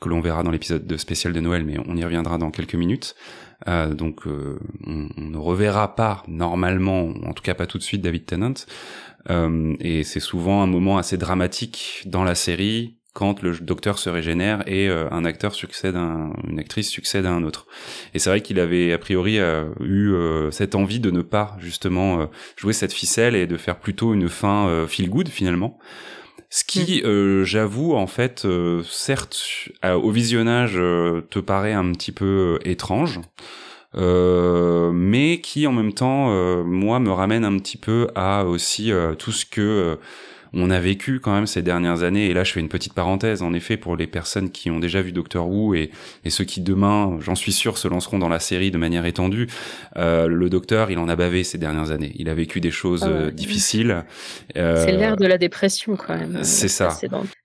[0.00, 2.74] que l'on verra dans l'épisode de spécial de Noël mais on y reviendra dans quelques
[2.74, 3.14] minutes
[3.68, 8.02] euh, donc euh, on, ne reverra pas normalement, en tout cas pas tout de suite,
[8.02, 8.54] David Tennant.
[9.28, 14.08] Euh, et c'est souvent un moment assez dramatique dans la série quand le docteur se
[14.08, 17.66] régénère et un acteur succède à une actrice succède à un autre.
[18.14, 19.40] Et c'est vrai qu'il avait a priori
[19.80, 20.14] eu
[20.52, 24.86] cette envie de ne pas justement jouer cette ficelle et de faire plutôt une fin
[24.86, 25.80] feel good finalement.
[26.52, 27.06] Ce qui, mm.
[27.06, 29.40] euh, j'avoue, en fait, euh, certes,
[29.84, 33.20] au visionnage, euh, te paraît un petit peu étrange,
[33.94, 36.28] mais qui, en même temps,
[36.64, 39.98] moi, me ramène un petit peu à aussi tout ce que
[40.52, 42.26] on a vécu quand même ces dernières années.
[42.26, 45.02] Et là, je fais une petite parenthèse, en effet, pour les personnes qui ont déjà
[45.02, 45.90] vu Doctor Who et,
[46.24, 49.48] et ceux qui demain, j'en suis sûr, se lanceront dans la série de manière étendue.
[49.96, 52.12] Euh, le Docteur, il en a bavé ces dernières années.
[52.16, 54.04] Il a vécu des choses ah euh, difficiles.
[54.56, 56.42] Euh, c'est l'ère de la dépression, quand même.
[56.42, 56.98] C'est ça.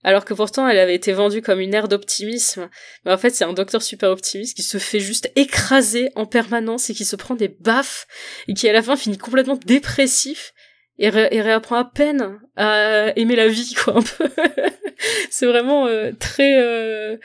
[0.04, 2.70] Alors que pourtant, elle avait été vendue comme une ère d'optimisme.
[3.06, 6.90] Mais en fait, c'est un Docteur super optimiste qui se fait juste écraser en permanence
[6.90, 8.06] et qui se prend des baffes
[8.48, 10.54] et qui à la fin finit complètement dépressif
[10.98, 14.00] et, réapprend à peine à aimer la vie, quoi,
[15.30, 17.18] c'est vraiment euh, très euh,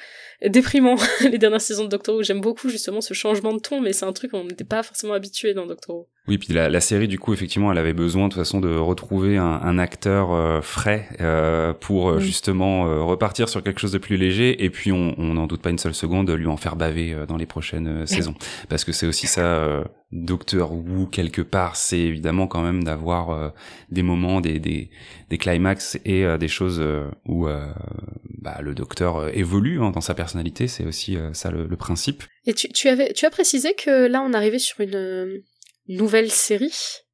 [0.44, 2.22] déprimant, les dernières saisons de Doctor Who.
[2.22, 5.14] J'aime beaucoup, justement, ce changement de ton, mais c'est un truc qu'on n'était pas forcément
[5.14, 6.08] habitué dans Doctor Who.
[6.28, 8.76] Oui, puis la, la, série, du coup, effectivement, elle avait besoin de toute façon de
[8.76, 13.92] retrouver un, un acteur euh, frais euh, pour euh, justement euh, repartir sur quelque chose
[13.92, 14.62] de plus léger.
[14.62, 17.38] Et puis, on n'en doute pas une seule seconde de lui en faire baver dans
[17.38, 18.34] les prochaines saisons,
[18.68, 19.84] parce que c'est aussi ça.
[20.12, 23.52] Docteur Who quelque part, c'est évidemment quand même d'avoir
[23.92, 24.90] des moments, des, des,
[25.28, 26.82] des climax et des choses
[27.26, 30.66] où bah, le Docteur évolue hein, dans sa personnalité.
[30.66, 32.24] C'est aussi ça le, le, principe.
[32.44, 35.42] Et tu, tu avais, tu as précisé que là, on arrivait sur une
[35.90, 37.04] nouvelle série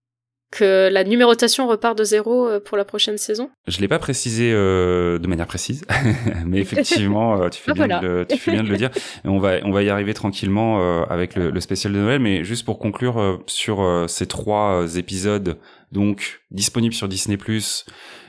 [0.53, 3.51] que la numérotation repart de zéro euh, pour la prochaine saison?
[3.67, 5.85] Je l'ai pas précisé euh, de manière précise,
[6.47, 8.91] mais effectivement, euh, tu, fais ah, bien de le, tu fais bien de le dire.
[9.25, 12.45] on va, on va y arriver tranquillement euh, avec le, le, spécial de Noël, mais
[12.45, 15.59] juste pour conclure sur ces trois épisodes,
[15.91, 17.39] donc disponibles sur Disney+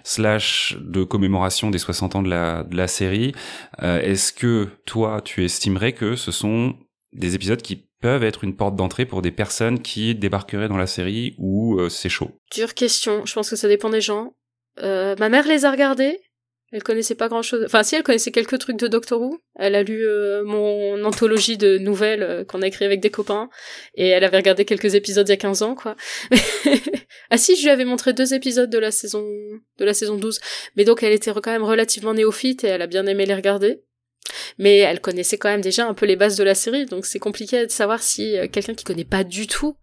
[0.03, 3.33] slash de commémoration des 60 ans de la, de la série,
[3.81, 6.75] est-ce que toi, tu estimerais que ce sont
[7.13, 10.87] des épisodes qui peuvent être une porte d'entrée pour des personnes qui débarqueraient dans la
[10.87, 14.35] série où euh, c'est chaud Dure question, je pense que ça dépend des gens.
[14.81, 16.19] Euh, ma mère les a regardés,
[16.71, 17.63] elle connaissait pas grand chose.
[17.65, 19.39] Enfin, si, elle connaissait quelques trucs de Doctor Who.
[19.55, 23.49] Elle a lu euh, mon anthologie de nouvelles qu'on a écrit avec des copains.
[23.95, 25.95] Et elle avait regardé quelques épisodes il y a 15 ans, quoi.
[27.29, 29.25] ah si, je lui avais montré deux épisodes de la saison,
[29.77, 30.39] de la saison 12.
[30.75, 33.81] Mais donc, elle était quand même relativement néophyte et elle a bien aimé les regarder.
[34.57, 37.19] Mais elle connaissait quand même déjà un peu les bases de la série, donc c'est
[37.19, 39.77] compliqué de savoir si euh, quelqu'un qui connaît pas du tout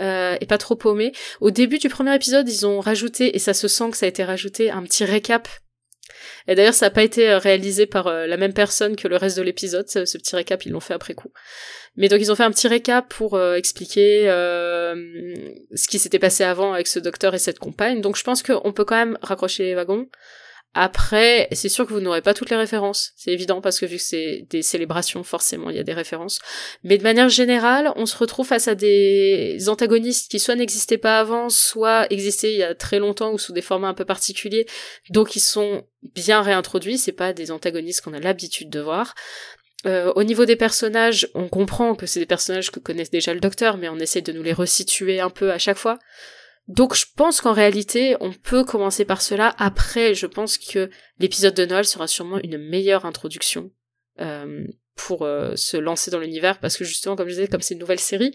[0.00, 1.12] euh, est pas trop paumé.
[1.40, 4.08] Au début du premier épisode, ils ont rajouté, et ça se sent que ça a
[4.08, 5.48] été rajouté, un petit récap.
[6.48, 9.16] Et d'ailleurs, ça n'a pas été euh, réalisé par euh, la même personne que le
[9.16, 11.32] reste de l'épisode, ce, petit récap, ils l'ont fait après coup.
[11.96, 16.72] Mais donc ils ont fait un petit récap pour expliquer ce qui s'était passé avant
[16.72, 18.00] avec ce docteur et cette compagne.
[18.00, 20.08] Donc je pense qu'on peut quand même raccrocher les wagons.
[20.74, 23.96] Après, c'est sûr que vous n'aurez pas toutes les références, c'est évident parce que vu
[23.96, 26.40] que c'est des célébrations, forcément il y a des références.
[26.82, 31.20] Mais de manière générale, on se retrouve face à des antagonistes qui soit n'existaient pas
[31.20, 34.66] avant, soit existaient il y a très longtemps ou sous des formats un peu particuliers,
[35.10, 35.84] donc ils sont
[36.14, 36.98] bien réintroduits.
[36.98, 39.14] C'est pas des antagonistes qu'on a l'habitude de voir.
[39.86, 43.40] Euh, au niveau des personnages, on comprend que c'est des personnages que connaissent déjà le
[43.40, 45.98] docteur, mais on essaie de nous les resituer un peu à chaque fois.
[46.68, 49.54] Donc je pense qu'en réalité, on peut commencer par cela.
[49.58, 53.70] Après, je pense que l'épisode de Noël sera sûrement une meilleure introduction
[54.20, 57.74] euh, pour euh, se lancer dans l'univers, parce que justement, comme je disais, comme c'est
[57.74, 58.34] une nouvelle série,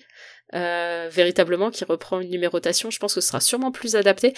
[0.53, 4.33] euh, véritablement, qui reprend une numérotation, je pense que ce sera sûrement plus adapté.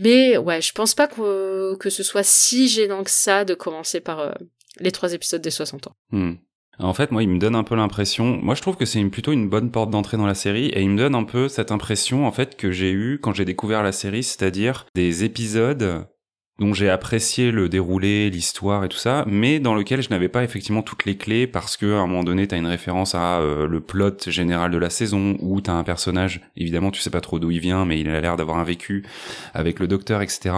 [0.00, 4.34] Mais ouais, je pense pas que, ce soit si gênant que ça de commencer par
[4.78, 5.96] les trois épisodes des 60 ans.
[6.10, 6.34] Hmm.
[6.78, 8.38] En fait, moi, il me donne un peu l'impression.
[8.42, 10.90] Moi, je trouve que c'est plutôt une bonne porte d'entrée dans la série, et il
[10.90, 13.92] me donne un peu cette impression, en fait, que j'ai eu quand j'ai découvert la
[13.92, 16.06] série, c'est-à-dire des épisodes
[16.60, 20.44] dont j'ai apprécié le déroulé, l'histoire et tout ça, mais dans lequel je n'avais pas
[20.44, 23.66] effectivement toutes les clés parce que à un moment donné, t'as une référence à euh,
[23.66, 27.40] le plot général de la saison où t'as un personnage, évidemment, tu sais pas trop
[27.40, 29.04] d'où il vient, mais il a l'air d'avoir un vécu
[29.52, 30.54] avec le docteur, etc.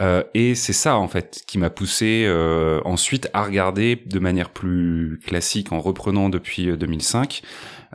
[0.00, 4.50] Euh, et c'est ça en fait qui m'a poussé euh, ensuite à regarder de manière
[4.50, 7.42] plus classique en reprenant depuis 2005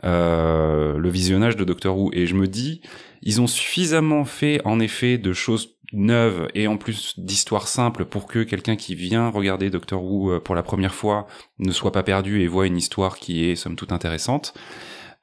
[0.04, 2.10] euh, le visionnage de Doctor Who.
[2.12, 2.80] Et je me dis,
[3.22, 8.26] ils ont suffisamment fait en effet de choses neuve et en plus d'histoire simple pour
[8.26, 11.26] que quelqu'un qui vient regarder Doctor Who euh, pour la première fois
[11.58, 14.54] ne soit pas perdu et voit une histoire qui est somme toute intéressante.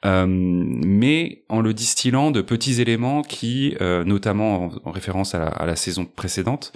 [0.05, 5.47] Euh, mais en le distillant de petits éléments qui, euh, notamment en, référence à la,
[5.47, 6.71] à la, saison précédente,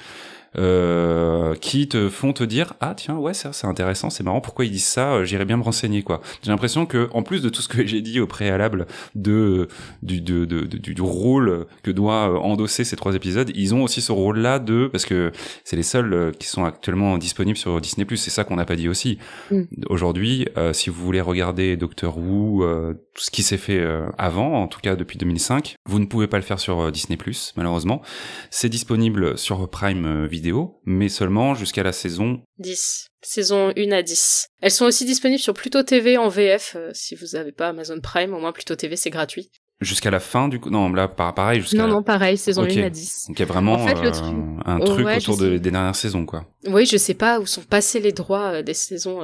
[0.58, 4.66] euh, qui te font te dire ah tiens ouais ça c'est intéressant c'est marrant pourquoi
[4.66, 6.20] ils disent ça euh, j'irai bien me renseigner quoi.
[6.44, 8.86] J'ai l'impression que en plus de tout ce que j'ai dit au préalable
[9.16, 9.70] de
[10.04, 14.12] du de, de, du, rôle que doit endosser ces trois épisodes ils ont aussi ce
[14.12, 15.32] rôle là de parce que
[15.64, 18.66] c'est les seuls euh, qui sont actuellement disponibles sur Disney Plus c'est ça qu'on n'a
[18.66, 19.20] pas dit aussi.
[19.52, 19.62] Mm.
[19.88, 22.66] aujourd'hui si vous voulez regarder Doctor Who
[23.14, 23.82] tout ce qui s'est fait
[24.18, 27.54] avant en tout cas depuis 2005 vous ne pouvez pas le faire sur Disney Plus
[27.56, 28.02] malheureusement.
[28.50, 30.41] C'est disponible sur Prime Video
[30.86, 33.08] mais seulement jusqu'à la saison 10.
[33.22, 34.48] Saison 1 à 10.
[34.62, 38.00] Elles sont aussi disponibles sur Pluto TV en VF, euh, si vous n'avez pas Amazon
[38.02, 39.52] Prime, au moins Pluto TV c'est gratuit.
[39.80, 42.90] Jusqu'à la fin du coup Non, là pareil jusqu'à Non non, pareil, saison 1 à
[42.90, 43.26] 10.
[43.28, 46.46] Donc il y a vraiment euh, un truc autour des dernières saisons quoi.
[46.68, 49.22] Oui, je sais pas où sont passés les droits euh, des saisons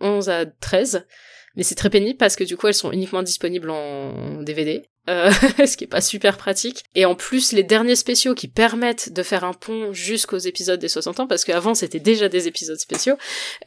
[0.00, 1.06] 11 à 13.
[1.56, 4.82] Mais c'est très pénible parce que du coup elles sont uniquement disponibles en DVD.
[5.10, 5.32] Euh,
[5.66, 6.84] ce qui est pas super pratique.
[6.94, 10.88] Et en plus, les derniers spéciaux qui permettent de faire un pont jusqu'aux épisodes des
[10.88, 13.16] 60 ans, parce qu'avant c'était déjà des épisodes spéciaux,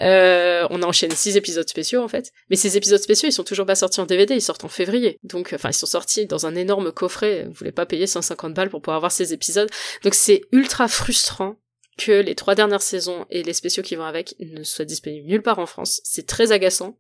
[0.02, 2.32] euh, on a enchaîné six épisodes spéciaux en fait.
[2.50, 5.20] Mais ces épisodes spéciaux, ils sont toujours pas sortis en DVD, ils sortent en février.
[5.24, 8.70] Donc, enfin, ils sont sortis dans un énorme coffret, vous voulez pas payer 150 balles
[8.70, 9.70] pour pouvoir voir ces épisodes.
[10.04, 11.58] Donc c'est ultra frustrant
[11.98, 15.42] que les trois dernières saisons et les spéciaux qui vont avec ne soient disponibles nulle
[15.42, 16.02] part en France.
[16.04, 16.98] C'est très agaçant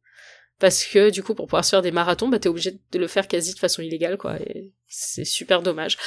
[0.59, 3.07] parce que du coup pour pouvoir se faire des marathons bah t'es obligé de le
[3.07, 4.39] faire quasi de façon illégale quoi.
[4.39, 5.97] Et c'est super dommage.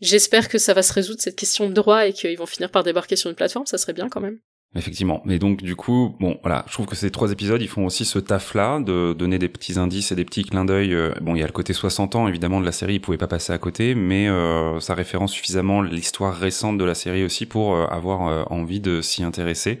[0.00, 2.84] J'espère que ça va se résoudre cette question de droit et qu'ils vont finir par
[2.84, 3.66] débarquer sur une plateforme.
[3.66, 4.38] Ça serait bien quand même
[4.74, 5.22] Effectivement.
[5.24, 8.04] Mais donc du coup, bon, voilà, je trouve que ces trois épisodes, ils font aussi
[8.04, 10.92] ce taf-là de donner des petits indices et des petits clins d'œil.
[10.92, 13.16] Euh, bon, il y a le côté 60 ans évidemment de la série, ils pouvaient
[13.16, 17.46] pas passer à côté, mais euh, ça référence suffisamment l'histoire récente de la série aussi
[17.46, 19.78] pour euh, avoir envie de s'y intéresser.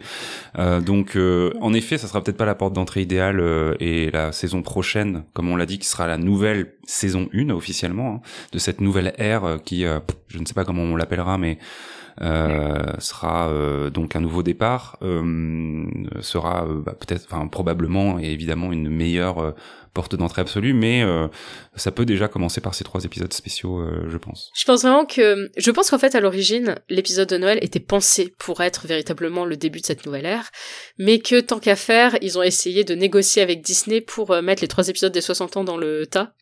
[0.56, 1.18] donc,
[1.60, 5.48] en effet, ça sera peut-être pas la porte d'entrée idéale et la saison prochaine, comme
[5.50, 9.58] on l'a dit, qui sera la nouvelle saison 1 officiellement hein, de cette nouvelle ère
[9.64, 11.58] qui, je ne sais pas comment on l'appellera, mais
[12.20, 15.84] sera euh, donc un nouveau départ, euh,
[16.20, 19.54] sera bah, peut-être, enfin probablement et évidemment une meilleure
[19.94, 21.04] porte d'entrée absolue, mais
[21.74, 24.50] ça peut déjà commencer par ces trois épisodes spéciaux, je pense.
[24.54, 28.32] Je pense vraiment que, je pense qu'en fait à l'origine, l'épisode de Noël était pensé
[28.38, 30.50] pour être véritablement le début de cette nouvelle ère,
[30.98, 34.68] mais que tant qu'à faire, ils ont essayé de négocier avec Disney pour mettre les
[34.68, 36.32] trois épisodes des 60 ans dans le tas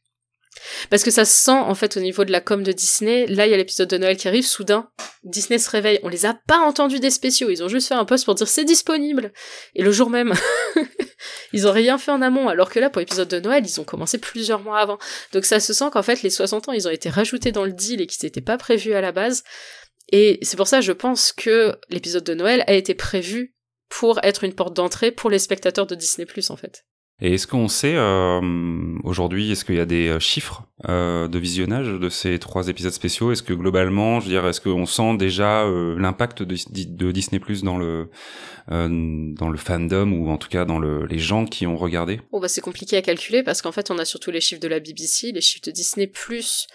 [0.91, 3.27] parce que ça se sent en fait au niveau de la com de Disney.
[3.27, 4.47] Là, il y a l'épisode de Noël qui arrive.
[4.47, 4.89] Soudain,
[5.25, 5.99] Disney se réveille.
[6.03, 7.51] On les a pas entendus des spéciaux.
[7.51, 9.33] Ils ont juste fait un post pour dire c'est disponible.
[9.75, 10.35] Et le jour même,
[11.53, 12.49] ils ont rien fait en amont.
[12.49, 14.99] Alors que là, pour l'épisode de Noël, ils ont commencé plusieurs mois avant.
[15.33, 17.73] Donc ça se sent qu'en fait, les 60 ans, ils ont été rajoutés dans le
[17.73, 19.43] deal et qu'ils n'étaient pas prévus à la base.
[20.13, 23.55] Et c'est pour ça, je pense que l'épisode de Noël a été prévu
[23.89, 26.85] pour être une porte d'entrée pour les spectateurs de Disney+, en fait.
[27.23, 28.43] Et est-ce qu'on sait euh,
[29.03, 32.93] aujourd'hui, est-ce qu'il y a des euh, chiffres euh, de visionnage de ces trois épisodes
[32.93, 33.33] spéciaux?
[33.33, 37.63] Est-ce que globalement, je veux dire, est-ce qu'on sent déjà euh, l'impact de, Disney Plus
[37.63, 38.11] dans le
[38.71, 38.89] euh,
[39.35, 42.21] dans le fandom ou en tout cas dans le, les gens qui ont regardé?
[42.33, 44.69] Oh bah c'est compliqué à calculer parce qu'en fait on a surtout les chiffres de
[44.69, 46.67] la BBC, les chiffres de Disney Plus.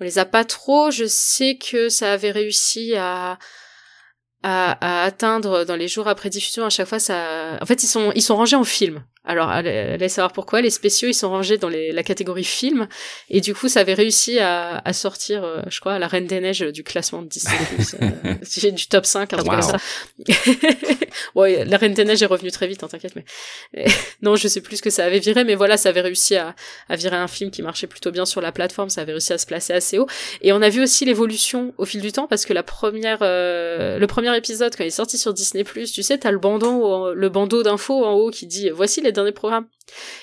[0.00, 0.90] On les a pas trop.
[0.90, 3.38] Je sais que ça avait réussi à
[4.42, 7.86] à, à, atteindre dans les jours après diffusion à chaque fois ça en fait ils
[7.86, 10.60] sont ils sont rangés en film alors, allez, savoir pourquoi.
[10.60, 12.88] Les spéciaux, ils sont rangés dans les, la catégorie film.
[13.30, 16.40] Et du coup, ça avait réussi à, à sortir, euh, je crois, la Reine des
[16.40, 17.56] Neiges du classement de Disney+.
[18.02, 19.78] euh, du top 5, un truc comme ça.
[21.34, 23.14] ouais, la Reine des Neiges est revenue très vite, hein, t'inquiète.
[23.16, 23.86] Mais...
[24.22, 26.54] non, je sais plus ce que ça avait viré, mais voilà, ça avait réussi à,
[26.90, 28.90] à virer un film qui marchait plutôt bien sur la plateforme.
[28.90, 30.06] Ça avait réussi à se placer assez haut.
[30.42, 33.98] Et on a vu aussi l'évolution au fil du temps, parce que la première, euh,
[33.98, 37.28] le premier épisode, quand il est sorti sur Disney+, tu sais, t'as le bandeau, le
[37.30, 39.68] bandeau d'infos en haut qui dit, voici les dernier programme.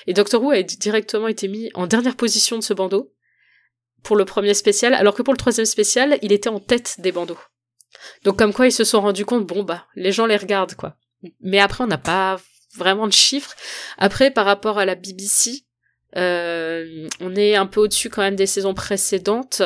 [0.06, 3.12] Et Doctor Who a directement été mis en dernière position de ce bandeau
[4.02, 7.12] pour le premier spécial, alors que pour le troisième spécial, il était en tête des
[7.12, 7.38] bandeaux.
[8.24, 10.96] Donc comme quoi ils se sont rendus compte, bon bah, les gens les regardent quoi.
[11.40, 12.40] Mais après on n'a pas
[12.76, 13.54] vraiment de chiffres.
[13.98, 15.64] Après par rapport à la BBC,
[16.16, 19.62] euh, on est un peu au-dessus quand même des saisons précédentes.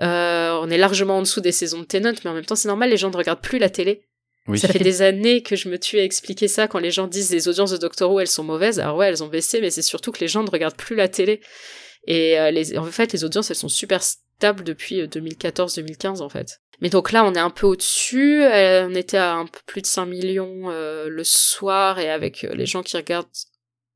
[0.00, 2.68] Euh, on est largement en dessous des saisons de Tennant, mais en même temps c'est
[2.68, 4.06] normal, les gens ne regardent plus la télé.
[4.56, 7.32] Ça fait des années que je me tue à expliquer ça quand les gens disent
[7.32, 8.78] les audiences de Doctor Who elles sont mauvaises.
[8.78, 11.08] Alors ouais, elles ont baissé, mais c'est surtout que les gens ne regardent plus la
[11.08, 11.40] télé.
[12.06, 16.28] Et euh, les, en fait, les audiences elles sont super stables depuis 2014-2015 euh, en
[16.28, 16.60] fait.
[16.82, 18.42] Mais donc là, on est un peu au-dessus.
[18.42, 22.66] Euh, on était à un peu plus de 5 millions le soir et avec les
[22.66, 23.26] gens qui regardent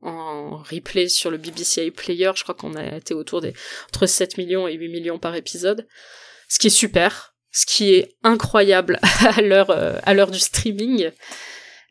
[0.01, 3.53] en replay sur le BBC Player, je crois qu'on a été autour des
[3.88, 5.88] entre 7 millions et 8 millions par épisode.
[6.49, 9.00] Ce qui est super ce qui est incroyable
[9.36, 11.11] à l'heure euh, à l'heure du streaming.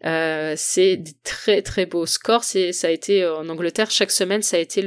[0.06, 2.46] Euh, c'est des très très beaux scores.
[2.46, 4.86] Ça a été euh, en Angleterre chaque semaine, ça a été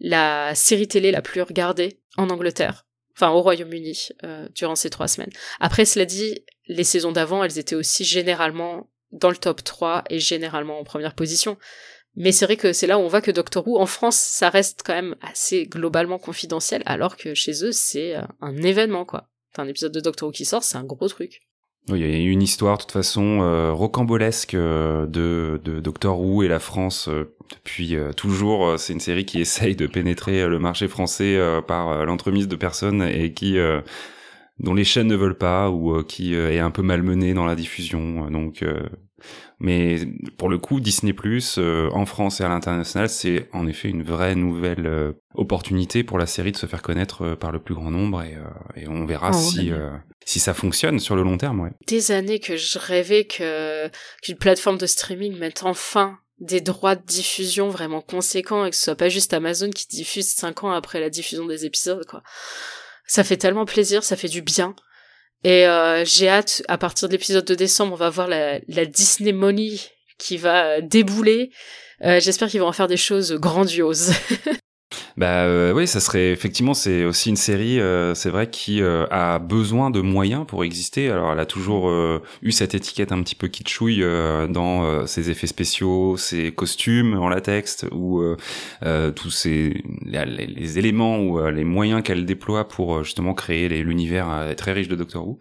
[0.00, 4.08] la série télé la plus regardée en Angleterre, enfin au Royaume-Uni
[4.54, 5.32] durant ces trois semaines.
[5.60, 10.18] Après cela dit, les saisons d'avant, elles étaient aussi généralement dans le top 3 et
[10.18, 11.58] généralement en première position.
[12.16, 14.48] Mais c'est vrai que c'est là où on voit que Doctor Who, en France, ça
[14.48, 19.28] reste quand même assez globalement confidentiel, alors que chez eux, c'est un événement, quoi
[19.58, 21.40] un épisode de Doctor Who qui sort, c'est un gros truc.
[21.90, 26.18] Oui, il y a une histoire de toute façon euh, rocambolesque euh, de, de Doctor
[26.18, 28.78] Who et la France euh, depuis toujours.
[28.78, 31.38] C'est une série qui essaye de pénétrer le marché français
[31.68, 33.58] par l'entremise de personnes et qui
[34.60, 38.30] dont les chaînes ne veulent pas ou qui est un peu malmenée dans la diffusion.
[38.30, 38.64] Donc
[39.60, 40.00] mais
[40.36, 44.02] pour le coup, Disney Plus euh, en France et à l'international, c'est en effet une
[44.02, 47.74] vraie nouvelle euh, opportunité pour la série de se faire connaître euh, par le plus
[47.74, 48.36] grand nombre et,
[48.76, 49.70] et on verra oh, si
[50.24, 51.60] si ça fonctionne sur le long terme.
[51.60, 51.70] Ouais.
[51.86, 53.88] Des années que je rêvais que
[54.22, 58.82] qu'une plateforme de streaming mette enfin des droits de diffusion vraiment conséquents et que ce
[58.82, 62.22] soit pas juste Amazon qui diffuse cinq ans après la diffusion des épisodes quoi.
[63.06, 64.74] Ça fait tellement plaisir, ça fait du bien.
[65.44, 68.86] Et euh, j'ai hâte, à partir de l'épisode de décembre, on va voir la, la
[68.86, 69.76] Disney Money
[70.18, 71.50] qui va débouler.
[72.02, 74.12] Euh, J'espère qu'ils vont en faire des choses grandioses.
[75.16, 79.06] Bah euh, oui, ça serait effectivement c'est aussi une série, euh, c'est vrai qui euh,
[79.12, 81.08] a besoin de moyens pour exister.
[81.08, 84.04] Alors elle a toujours euh, eu cette étiquette un petit peu kitschouille
[84.48, 88.22] dans ses effets spéciaux, ses costumes en latex ou
[89.14, 94.72] tous ces les, les, éléments ou les moyens qu'elle déploie pour justement créer l'univers très
[94.72, 95.38] riche de Doctor Who.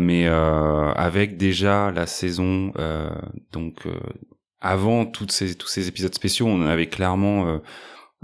[0.00, 2.72] mais avec déjà la saison
[3.52, 3.84] donc
[4.60, 7.60] avant toutes ces tous ces épisodes spéciaux, on avait clairement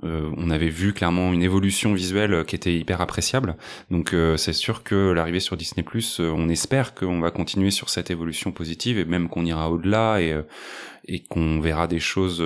[0.04, 3.56] euh, on avait vu clairement une évolution visuelle qui était hyper appréciable.
[3.90, 7.70] Donc euh, c'est sûr que l'arrivée sur Disney Plus, euh, on espère qu'on va continuer
[7.70, 10.36] sur cette évolution positive et même qu'on ira au-delà et
[11.10, 12.44] et qu'on verra des choses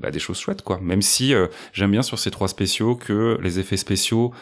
[0.00, 0.80] bah, des choses chouettes quoi.
[0.82, 1.32] Même si
[1.72, 4.32] j'aime bien sur ces trois spéciaux que les effets spéciaux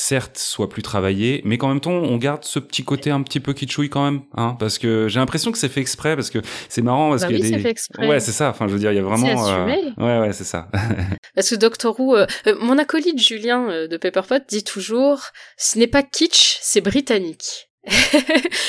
[0.00, 3.40] certes soit plus travaillé, mais qu'en même temps on garde ce petit côté un petit
[3.40, 6.38] peu kitschouille quand même, hein, parce que j'ai l'imprestion que c'est fait exprès, parce que
[6.68, 7.62] c'est marrant parce bah qu'il oui, y a des...
[7.64, 8.06] fait exprès.
[8.06, 9.92] ouais c'est ça, enfin je veux dire il y a vraiment, assumé.
[9.98, 10.68] euh, ouais ouais c'est ça.
[11.34, 15.22] Parce que Doctor Who, euh, euh, mon acolyte Julien euh, de Pepperpot dit toujours,
[15.56, 17.68] ce n'est pas kitsch, c'est britannique.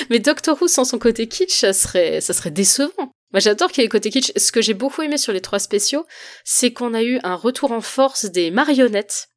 [0.09, 3.11] Mais Doctor Who sans son côté kitsch, ça serait, ça serait décevant.
[3.31, 4.31] Moi j'adore qu'il y ait le côté kitsch.
[4.35, 6.05] Ce que j'ai beaucoup aimé sur les trois spéciaux,
[6.43, 9.29] c'est qu'on a eu un retour en force des marionnettes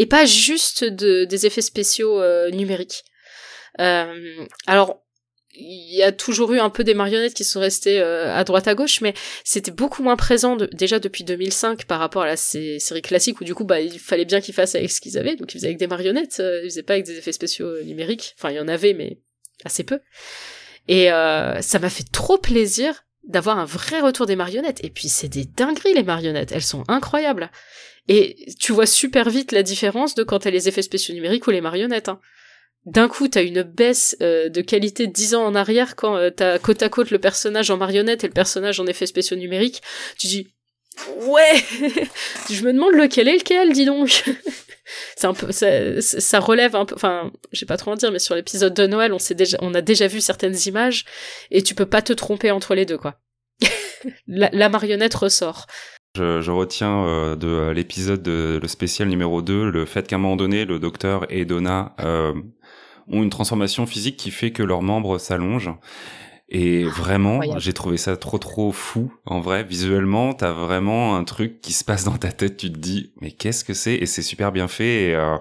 [0.00, 3.04] et pas juste de, des effets spéciaux euh, numériques.
[3.80, 5.02] Euh, alors,
[5.52, 8.66] il y a toujours eu un peu des marionnettes qui sont restées euh, à droite
[8.66, 9.12] à gauche, mais
[9.44, 13.44] c'était beaucoup moins présent déjà depuis 2005 par rapport à la sé- série classique où
[13.44, 15.66] du coup bah il fallait bien qu'ils fassent avec ce qu'ils avaient, donc ils faisaient
[15.66, 18.34] avec des marionnettes, ils faisaient pas avec des effets spéciaux numériques.
[18.38, 19.18] Enfin il y en avait mais
[19.66, 20.00] assez peu.
[20.88, 24.82] Et ça m'a fait trop plaisir d'avoir un vrai retour des marionnettes.
[24.82, 27.50] Et puis c'est des dingueries les marionnettes, elles sont incroyables.
[28.08, 31.50] Et tu vois super vite la différence de quand t'as les effets spéciaux numériques ou
[31.50, 32.08] les marionnettes.
[32.08, 32.20] Hein.
[32.86, 36.58] D'un coup, t'as une baisse euh, de qualité 10 ans en arrière quand euh, t'as
[36.58, 39.82] côte à côte le personnage en marionnette et le personnage en effets spéciaux numériques.
[40.18, 40.48] Tu dis
[41.26, 41.62] ouais,
[42.50, 44.24] je me demande lequel est lequel, dis donc.
[45.16, 46.94] ça, relève un peu.
[46.94, 49.82] Enfin, j'ai pas trop en dire, mais sur l'épisode de Noël, on déjà, on a
[49.82, 51.04] déjà vu certaines images
[51.50, 53.20] et tu peux pas te tromper entre les deux, quoi.
[54.26, 55.66] la marionnette ressort.
[56.16, 60.16] Je, je retiens euh, de euh, l'épisode de le spécial numéro 2 le fait qu'à
[60.16, 62.34] un moment donné le docteur et Donna euh,
[63.06, 65.70] ont une transformation physique qui fait que leurs membres s'allongent.
[66.52, 67.60] Et vraiment, incroyable.
[67.60, 69.12] j'ai trouvé ça trop trop fou.
[69.24, 72.56] En vrai, visuellement, t'as vraiment un truc qui se passe dans ta tête.
[72.56, 73.94] Tu te dis, mais qu'est-ce que c'est?
[73.94, 75.10] Et c'est super bien fait.
[75.10, 75.36] Et, euh,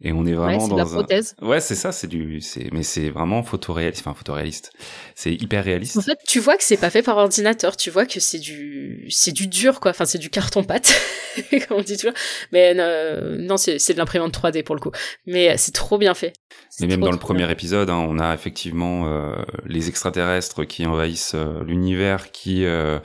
[0.00, 0.94] et on est Ouais, vraiment c'est de la dans un.
[0.94, 1.34] prothèse.
[1.42, 1.90] Ouais, c'est ça.
[1.92, 2.40] C'est du.
[2.40, 4.02] C'est mais c'est vraiment photoréaliste.
[4.06, 4.72] Enfin, photoréaliste.
[5.14, 5.96] C'est hyper réaliste.
[5.96, 9.06] En fait, tu vois que c'est pas fait par ordinateur, tu vois que c'est du,
[9.10, 9.90] c'est du dur, quoi.
[9.90, 11.00] Enfin, c'est du carton pâte,
[11.68, 12.14] comme on dit toujours.
[12.52, 14.92] Mais euh, non, c'est, c'est de l'imprimante 3D pour le coup.
[15.26, 16.32] Mais euh, c'est trop bien fait.
[16.80, 17.50] Mais même dans le premier bien.
[17.50, 19.34] épisode, hein, on a effectivement euh,
[19.66, 23.00] les extraterrestres qui envahissent euh, l'univers, qui euh,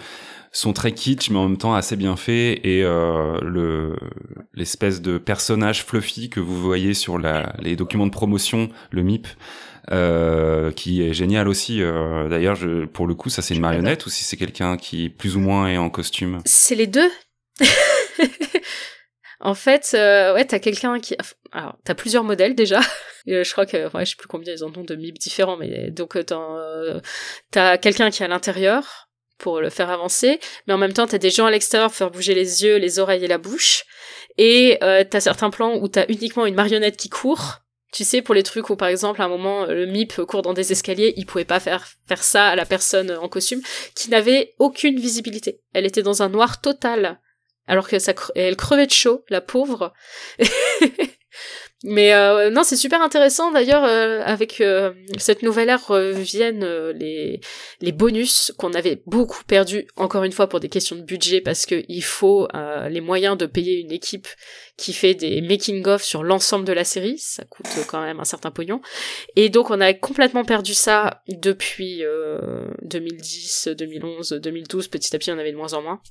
[0.54, 3.96] sont très kitsch, mais en même temps assez bien faits, et euh, le
[4.54, 9.28] l'espèce de personnage fluffy que vous voyez sur la, les documents de promotion, le MIP.
[9.92, 11.82] Euh, qui est génial aussi.
[11.82, 12.58] Euh, D'ailleurs,
[12.94, 15.68] pour le coup, ça c'est une marionnette ou si c'est quelqu'un qui plus ou moins
[15.68, 16.40] est en costume?
[16.46, 17.12] C'est les deux.
[19.42, 21.18] en fait, euh, ouais, t'as quelqu'un qui,
[21.52, 22.80] alors t'as plusieurs modèles déjà.
[23.30, 25.56] Euh, je crois que, ouais, je sais plus combien ils en ont de MIP différents,
[25.56, 27.00] mais donc euh, t'as, euh,
[27.52, 29.08] t'as quelqu'un qui est à l'intérieur
[29.44, 32.12] pour le faire avancer, mais en même temps t'as des gens à l'extérieur pour faire
[32.12, 33.84] bouger les yeux, les oreilles et la bouche,
[34.38, 37.60] et euh, t'as certains plans où t'as uniquement une marionnette qui court.
[37.92, 40.54] Tu sais, pour les trucs où, par exemple, à un moment, le MIP court dans
[40.54, 43.62] des escaliers, il pouvait pas faire, faire ça à la personne en costume,
[43.96, 45.62] qui n'avait aucune visibilité.
[45.74, 47.20] Elle était dans un noir total.
[47.68, 49.94] Alors que ça, elle crevait de chaud, la pauvre.
[51.86, 53.84] Mais euh, non, c'est super intéressant d'ailleurs.
[53.84, 57.42] euh, avec euh, cette nouvelle ère reviennent euh, les
[57.82, 61.66] les bonus qu'on avait beaucoup perdu encore une fois pour des questions de budget parce
[61.66, 64.30] que il faut euh, les moyens de payer une équipe
[64.78, 67.18] qui fait des making of sur l'ensemble de la série.
[67.20, 68.82] Ça coûte quand même un certain pognon.
[69.36, 74.88] Et donc on a complètement perdu ça depuis euh, 2010, 2011, 2012.
[74.88, 76.02] Petit à petit, on avait de moins en moins.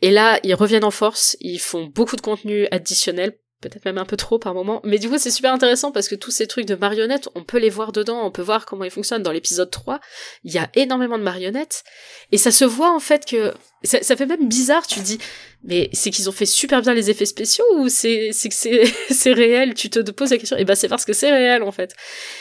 [0.00, 1.36] Et là, ils reviennent en force.
[1.40, 3.36] Ils font beaucoup de contenu additionnel
[3.68, 4.80] peut-être même un peu trop par moment.
[4.84, 7.58] Mais du coup, c'est super intéressant parce que tous ces trucs de marionnettes, on peut
[7.58, 9.22] les voir dedans, on peut voir comment ils fonctionnent.
[9.22, 10.00] Dans l'épisode 3,
[10.44, 11.84] il y a énormément de marionnettes.
[12.32, 13.52] Et ça se voit en fait que...
[13.82, 15.18] Ça, fait même bizarre, tu dis,
[15.62, 19.74] mais c'est qu'ils ont fait super bien les effets spéciaux ou c'est que c'est réel?
[19.74, 20.56] Tu te poses la question.
[20.56, 21.94] Et ben c'est parce que c'est réel en fait.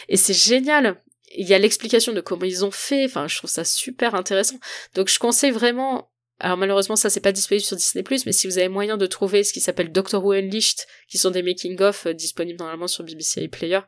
[0.08, 0.96] Et c'est génial.
[1.36, 3.04] Il y a l'explication de comment ils ont fait.
[3.04, 4.56] Enfin, je trouve ça super intéressant.
[4.96, 6.13] Donc je conseille vraiment
[6.44, 9.44] alors malheureusement ça c'est pas disponible sur Disney+, mais si vous avez moyen de trouver
[9.44, 13.44] ce qui s'appelle Doctor Who Unleashed, qui sont des making-of euh, disponibles normalement sur BBC
[13.44, 13.80] iPlayer,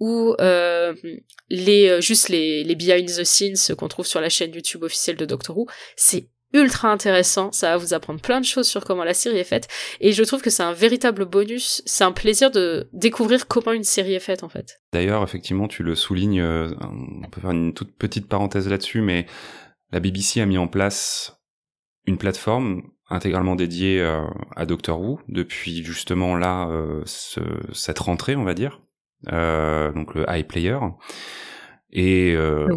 [0.00, 0.94] ou euh,
[1.50, 5.16] les euh, juste les, les behind the scenes qu'on trouve sur la chaîne YouTube officielle
[5.16, 9.04] de Doctor Who, c'est ultra intéressant, ça va vous apprendre plein de choses sur comment
[9.04, 9.68] la série est faite,
[10.00, 13.84] et je trouve que c'est un véritable bonus, c'est un plaisir de découvrir comment une
[13.84, 14.80] série est faite en fait.
[14.94, 19.26] D'ailleurs, effectivement, tu le soulignes, on peut faire une toute petite parenthèse là-dessus, mais
[19.92, 21.39] la BBC a mis en place
[22.06, 24.22] une plateforme intégralement dédiée euh,
[24.56, 27.40] à Doctor Who depuis justement là euh, ce-
[27.72, 28.80] cette rentrée, on va dire,
[29.32, 30.78] euh, donc le iPlayer.
[31.92, 32.74] et euh, le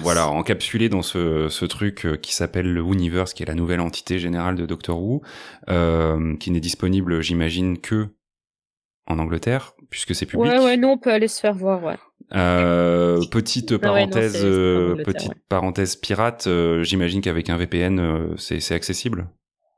[0.00, 4.18] voilà encapsulé dans ce, ce truc qui s'appelle le Universe qui est la nouvelle entité
[4.18, 5.20] générale de Doctor Who
[5.68, 8.08] euh, qui n'est disponible j'imagine que
[9.06, 11.98] en Angleterre puisque c'est public Ouais, ouais, nous on peut aller se faire voir, ouais.
[12.34, 15.34] Euh, petite Ah ouais, non, parenthèse euh, petite ouais.
[15.48, 19.28] parenthèse pirate euh, j'imagine qu'avec un VPN euh, c'est accessible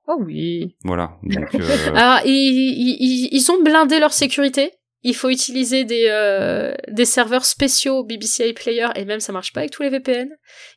[0.08, 0.76] Oh oui.
[0.84, 1.52] voilà donc
[1.94, 4.70] Alors, ils, ils, ils- ils ont blindé leur sécurité.
[5.02, 9.70] Il faut utiliser des, des serveurs spéciaux BBC iPlayer et même ça marche pas avec
[9.72, 10.28] tous les VPN.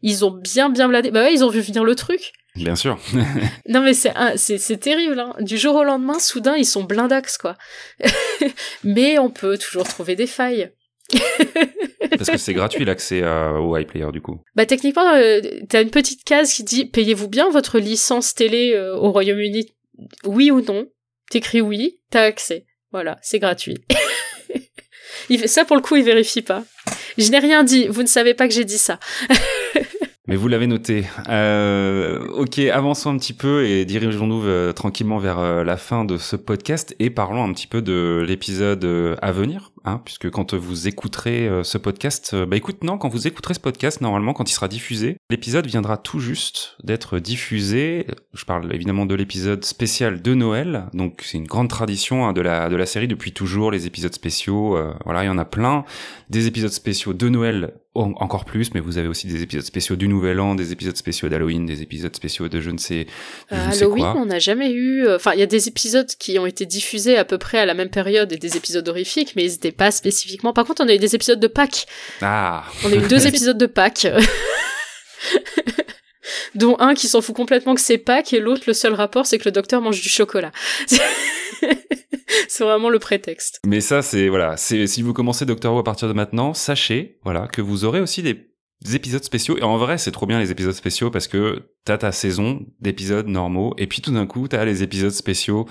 [0.04, 1.10] Ils ont bien bien blindé.
[1.10, 2.34] Bah ouais, ils ont vu venir le truc.
[2.56, 3.00] bien sûr
[3.68, 5.20] Non mais c'est terrible.
[5.20, 5.36] Hein.
[5.42, 7.56] Du jour au lendemain, soudain ils sont blindax quoi.
[8.84, 10.72] mais on peut toujours trouver des failles.
[12.18, 15.90] parce que c'est gratuit l'accès à- au iPlayer du coup Bah techniquement, euh, t'as une
[15.92, 19.74] petite case qui dit payez-vous bien votre licence télé euh, au Royaume-Uni,
[20.26, 20.88] oui ou non?
[21.32, 22.66] T'écris oui, t'as accès.
[22.92, 23.78] Voilà, c'est gratuit.
[25.30, 26.64] il fait ça pour le coup, il vérifie pas.
[27.18, 27.88] Je n'ai rien dit.
[27.88, 29.00] Vous ne savez pas que j'ai dit ça.
[30.28, 31.06] Mais vous l'avez noté.
[31.28, 36.18] Euh, ok, avançons un petit peu et dirigeons-nous euh, tranquillement vers euh, la fin de
[36.18, 40.54] ce podcast et parlons un petit peu de l'épisode euh, à venir, hein, puisque quand
[40.54, 44.34] vous écouterez euh, ce podcast, euh, bah écoute, non, quand vous écouterez ce podcast, normalement,
[44.34, 48.06] quand il sera diffusé, l'épisode viendra tout juste d'être diffusé.
[48.34, 52.42] Je parle évidemment de l'épisode spécial de Noël, donc c'est une grande tradition hein, de
[52.42, 54.78] la de la série depuis toujours, les épisodes spéciaux.
[54.78, 55.86] euh, voilà, il y en a plein,
[56.30, 59.96] des épisodes spéciaux de Noël en- encore plus, mais vous avez aussi des épisodes spéciaux
[59.96, 63.08] du Nouvel An, des épisodes spéciaux d'Halloween, des épisodes spéciaux de je ne sais,
[63.50, 64.16] je ne sais Halloween, quoi.
[64.18, 65.10] on n'a jamais eu.
[65.10, 67.74] Enfin, il y a des épisodes qui ont été diffusés à peu près à la
[67.74, 70.54] même période et des épisodes horrifiques, mais ils pas spécifiquement.
[70.54, 71.86] Par contre, on a eu des épisodes de Pâques.
[72.22, 74.08] Ah, On a eu deux épisodes de Pâques.
[76.56, 79.38] dont un qui s'en fout complètement que c'est Pâques et l'autre le seul rapport c'est
[79.38, 80.52] que le docteur mange du chocolat.
[82.48, 83.60] c'est vraiment le prétexte.
[83.66, 87.18] mais ça c'est voilà, c'est si vous commencez Doctor Who à partir de maintenant, sachez
[87.24, 88.48] voilà que vous aurez aussi des
[88.82, 91.98] des épisodes spéciaux et en vrai c'est trop bien les épisodes spéciaux parce que t'as
[91.98, 95.66] ta saison d'épisodes normaux et puis tout d'un coup t'as les épisodes spéciaux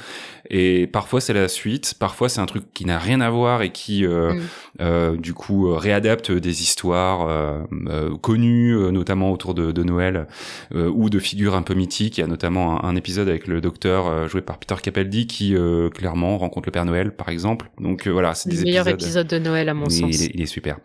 [0.50, 3.70] et parfois c'est la suite parfois c'est un truc qui n'a rien à voir et
[3.70, 4.40] qui euh, Mm.
[4.80, 9.82] euh, du coup euh, réadapte des histoires euh, euh, connues euh, notamment autour de, de
[9.84, 10.26] Noël
[10.74, 13.46] euh, ou de figures un peu mythiques il y a notamment un, un épisode avec
[13.46, 17.28] le docteur euh, joué par Peter Capaldi qui euh, clairement rencontre le Père Noël par
[17.28, 20.00] exemple donc voilà c'est Le des meilleur épisodes épisode de Noël à mon sens.
[20.10, 20.78] il, est, il est super.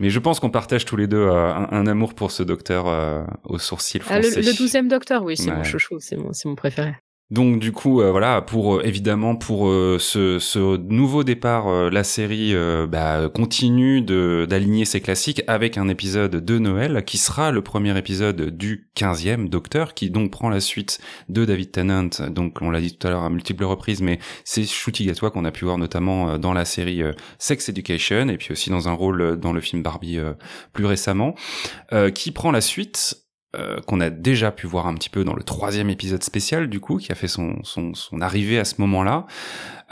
[0.00, 2.86] Mais je pense qu'on partage tous les deux euh, un, un amour pour ce docteur
[2.88, 5.56] euh, aux sourcils Ah, le, le douzième docteur, oui, c'est Ouais.
[5.56, 6.94] mon chouchou, c'est mon, mon préféré.
[7.28, 11.90] Donc du coup, euh, voilà, pour euh, évidemment pour euh, ce, ce nouveau départ, euh,
[11.90, 17.18] la série euh, bah, continue de d'aligner ses classiques avec un épisode de Noël qui
[17.18, 22.10] sera le premier épisode du 15e Docteur, qui donc prend la suite de David Tennant.
[22.30, 24.62] Donc on l'a dit tout à l'heure à multiples reprises, mais c'est
[25.04, 27.02] Gatwa qu'on a pu voir notamment dans la série
[27.38, 30.34] Sex Education et puis aussi dans un rôle dans le film Barbie euh,
[30.72, 31.34] plus récemment,
[31.92, 33.25] euh, qui prend la suite
[33.58, 36.80] euh, qu'on a déjà pu voir un petit peu dans le troisième épisode spécial du
[36.80, 37.54] coup, qui a fait son,
[38.20, 39.26] arrivée à ce moment-là.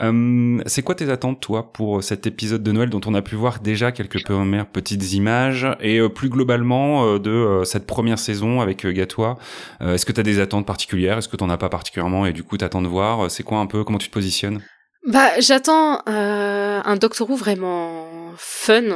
[0.01, 3.35] Euh, c'est quoi tes attentes toi pour cet épisode de Noël dont on a pu
[3.35, 8.85] voir déjà quelques premières petites images et euh, plus globalement de cette première saison avec
[8.85, 9.37] Gatois?
[9.81, 11.17] Est-ce que tu as des attentes particulières?
[11.17, 13.31] Est-ce que t'en as pas particulièrement et du coup t'attends de voir?
[13.31, 13.83] C'est quoi un peu?
[13.83, 14.61] Comment tu te positionnes?
[15.07, 18.07] Bah, j'attends un Doctor Who vraiment
[18.37, 18.95] fun,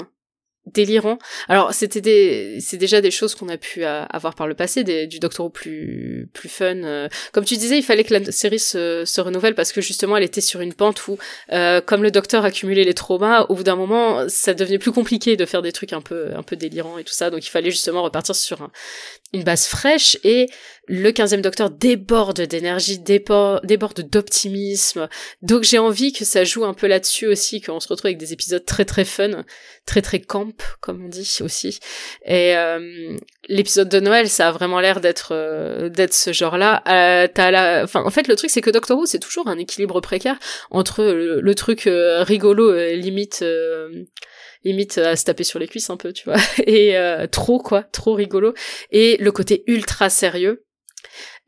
[0.74, 1.18] délirant.
[1.48, 4.84] Alors, c'était des, c'est déjà des choses qu'on a pu euh, avoir par le passé,
[4.84, 6.84] du Doctor plus, plus fun.
[6.84, 7.08] euh.
[7.34, 10.24] Comme tu disais, il fallait que la série se, se renouvelle parce que justement, elle
[10.24, 11.18] était sur une pente où,
[11.52, 15.36] euh, comme le Docteur accumulait les traumas, au bout d'un moment, ça devenait plus compliqué
[15.38, 17.30] de faire des trucs un peu, un peu délirants et tout ça.
[17.30, 18.72] Donc, il fallait justement repartir sur un-
[19.34, 20.48] une base fraîche et
[20.90, 25.08] le 15e Docteur déborde d'énergie, déborde, d'optimisme.
[25.44, 28.34] Donc j'ai envie que ça joue un peu là-dessus aussi, qu'on se retrouve avec des
[28.34, 29.46] épisodes très très fun,
[29.86, 31.80] très très camp, comme on dit aussi.
[32.26, 33.16] Et euh,
[33.48, 36.82] l'épisode de Noël, ça a vraiment l'air d'être euh, d'être ce genre-là.
[36.88, 39.60] Euh, t'as la, enfin en fait le truc c'est que Doctor Who c'est toujours un
[39.60, 40.40] équilibre précaire
[40.72, 43.46] entre le, truc euh, rigolo limite.
[44.66, 46.96] limite à se taper sur les cuisses un peu, tu vois, et
[47.32, 48.56] trop quoi, trop rigolo,
[48.92, 50.66] et le côté ultra sérieux.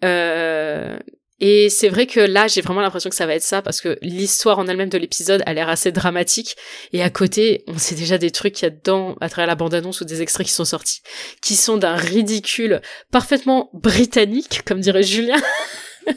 [0.03, 0.97] Euh,
[1.43, 3.97] et c'est vrai que là, j'ai vraiment l'impression que ça va être ça, parce que
[4.03, 6.55] l'histoire en elle-même de l'épisode a l'air assez dramatique,
[6.93, 9.55] et à côté, on sait déjà des trucs qu'il y a dedans, à travers la
[9.55, 11.01] bande-annonce ou des extraits qui sont sortis,
[11.41, 12.79] qui sont d'un ridicule
[13.11, 15.41] parfaitement britannique, comme dirait Julien.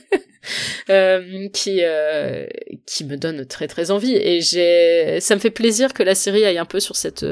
[0.91, 2.47] Euh, qui euh,
[2.87, 6.45] qui me donne très très envie et j'ai ça me fait plaisir que la série
[6.45, 7.25] aille un peu sur cette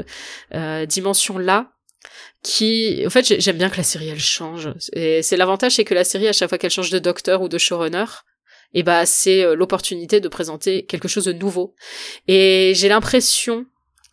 [0.89, 1.75] dimension là
[2.43, 5.85] qui en fait j'ai- j'aime bien que la série elle change et c'est l'avantage c'est
[5.85, 8.05] que la série à chaque fois qu'elle change de docteur ou de showrunner
[8.75, 11.75] et bah c'est euh, l'opportunité de présenter quelque chose de nouveau
[12.27, 13.67] et j'ai l'impression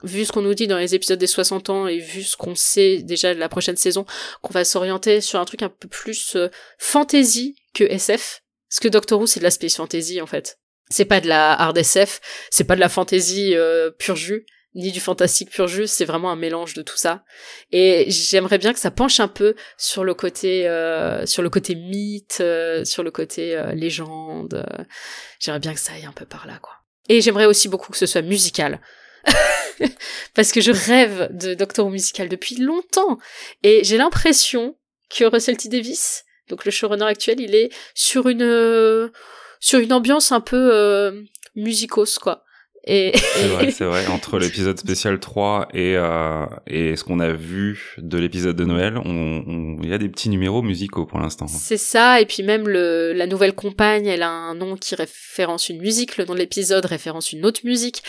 [0.04, 2.56] vu ce qu'on nous dit dans les épisodes des 60 ans et vu ce qu'on
[2.56, 4.06] sait déjà de la prochaine saison,
[4.42, 8.42] qu'on va s'orienter sur un truc un peu plus euh, fantasy que SF.
[8.70, 10.58] Parce que Doctor Who, c'est de la space fantasy, en fait.
[10.90, 14.46] C'est pas de la hard SF, c'est pas de la fantasy euh, pur jus,
[14.76, 17.24] ni du fantastique pur jus, c'est vraiment un mélange de tout ça.
[17.72, 21.76] Et j'aimerais bien que ça penche un peu sur le côté, euh, sur le côté
[21.76, 24.66] mythe, euh, sur le côté euh, légende.
[25.40, 26.74] J'aimerais bien que ça aille un peu par là, quoi.
[27.08, 28.80] Et j'aimerais aussi beaucoup que ce soit musical.
[30.36, 33.18] Parce que je rêve de Doctor Who musical depuis longtemps.
[33.64, 34.78] Et j'ai l'impression
[35.10, 35.70] que Russell T.
[35.70, 39.12] Davis, donc le showrunner actuel, il est sur une,
[39.60, 42.46] sur une ambiance un peu musicos, quoi.
[42.86, 43.12] Et...
[43.16, 44.08] c'est vrai, c'est vrai.
[44.08, 49.00] Entre l'épisode spécial 3 et, euh, et ce qu'on a vu de l'épisode de Noël,
[49.04, 51.48] il on, il y a des petits numéros musicaux pour l'instant.
[51.48, 55.70] C'est ça, et puis même le, la nouvelle compagne, elle a un nom qui référence
[55.70, 58.04] une musique, le nom de l'épisode référence une autre musique.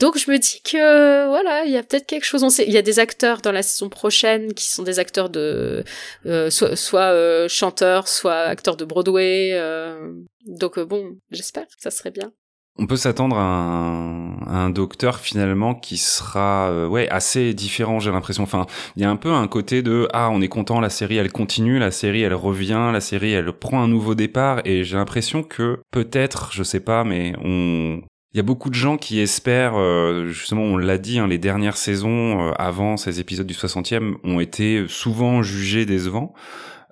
[0.00, 2.42] Donc je me dis que voilà, il y a peut-être quelque chose.
[2.42, 5.30] On sait, il y a des acteurs dans la saison prochaine qui sont des acteurs
[5.30, 5.84] de
[6.26, 9.50] euh, soit, soit euh, chanteurs, soit acteurs de Broadway.
[9.52, 10.12] Euh,
[10.46, 12.32] donc euh, bon, j'espère ça serait bien.
[12.76, 18.42] On peut s'attendre à, un, docteur finalement qui sera euh, ouais assez différent j'ai l'impression.
[18.42, 18.66] Enfin,
[18.96, 21.30] il y a un peu un côté de ah on est content la série elle
[21.30, 25.44] continue, la série elle revient, la série elle prend un nouveau départ et j'ai l'impression
[25.44, 28.00] que peut-être je sais pas mais on
[28.34, 31.38] il y a beaucoup de gens qui espèrent, euh, justement, on l'a dit, hein, les
[31.38, 36.34] dernières saisons euh, avant ces épisodes du 60e ont été souvent jugées décevants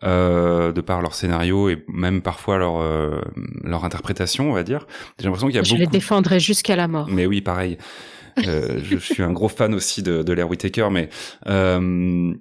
[0.02, 3.20] de par leur scénario et même parfois leur euh,
[3.64, 4.86] leur interprétation, on va dire.
[5.18, 5.78] J'ai l'impression qu'il y a je beaucoup.
[5.78, 7.08] Je les défendrai jusqu'à la mort.
[7.08, 7.78] Mais oui, pareil.
[8.46, 11.08] euh, je, je, suis un gros fan aussi de, de Larry Whittaker, mais
[11.48, 12.34] euh,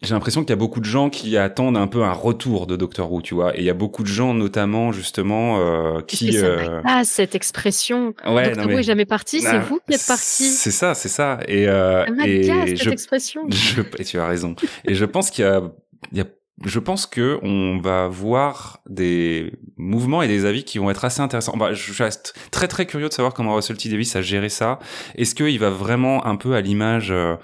[0.00, 2.76] j'ai l'impression qu'il y a beaucoup de gens qui attendent un peu un retour de
[2.76, 3.56] Doctor Who, tu vois.
[3.56, 6.38] Et il y a beaucoup de gens, notamment justement, euh, qui.
[6.38, 6.80] Euh...
[6.84, 8.14] Ah, cette expression.
[8.24, 9.40] Ouais, Doctor Who est jamais parti.
[9.40, 10.44] C'est vous qui êtes parti.
[10.44, 11.40] C'est ça, c'est ça.
[11.48, 13.42] Et, euh, et cette je, expression.
[13.50, 14.54] Je, et tu as raison.
[14.86, 15.62] et je pense qu'il y a,
[16.12, 16.26] il y a
[16.64, 21.20] je pense que on va voir des mouvements et des avis qui vont être assez
[21.20, 21.56] intéressants.
[21.56, 24.78] Bah, je reste très très curieux de savoir comment Russell T Davis a géré ça.
[25.16, 27.36] Est-ce qu'il va vraiment un peu à l'image euh,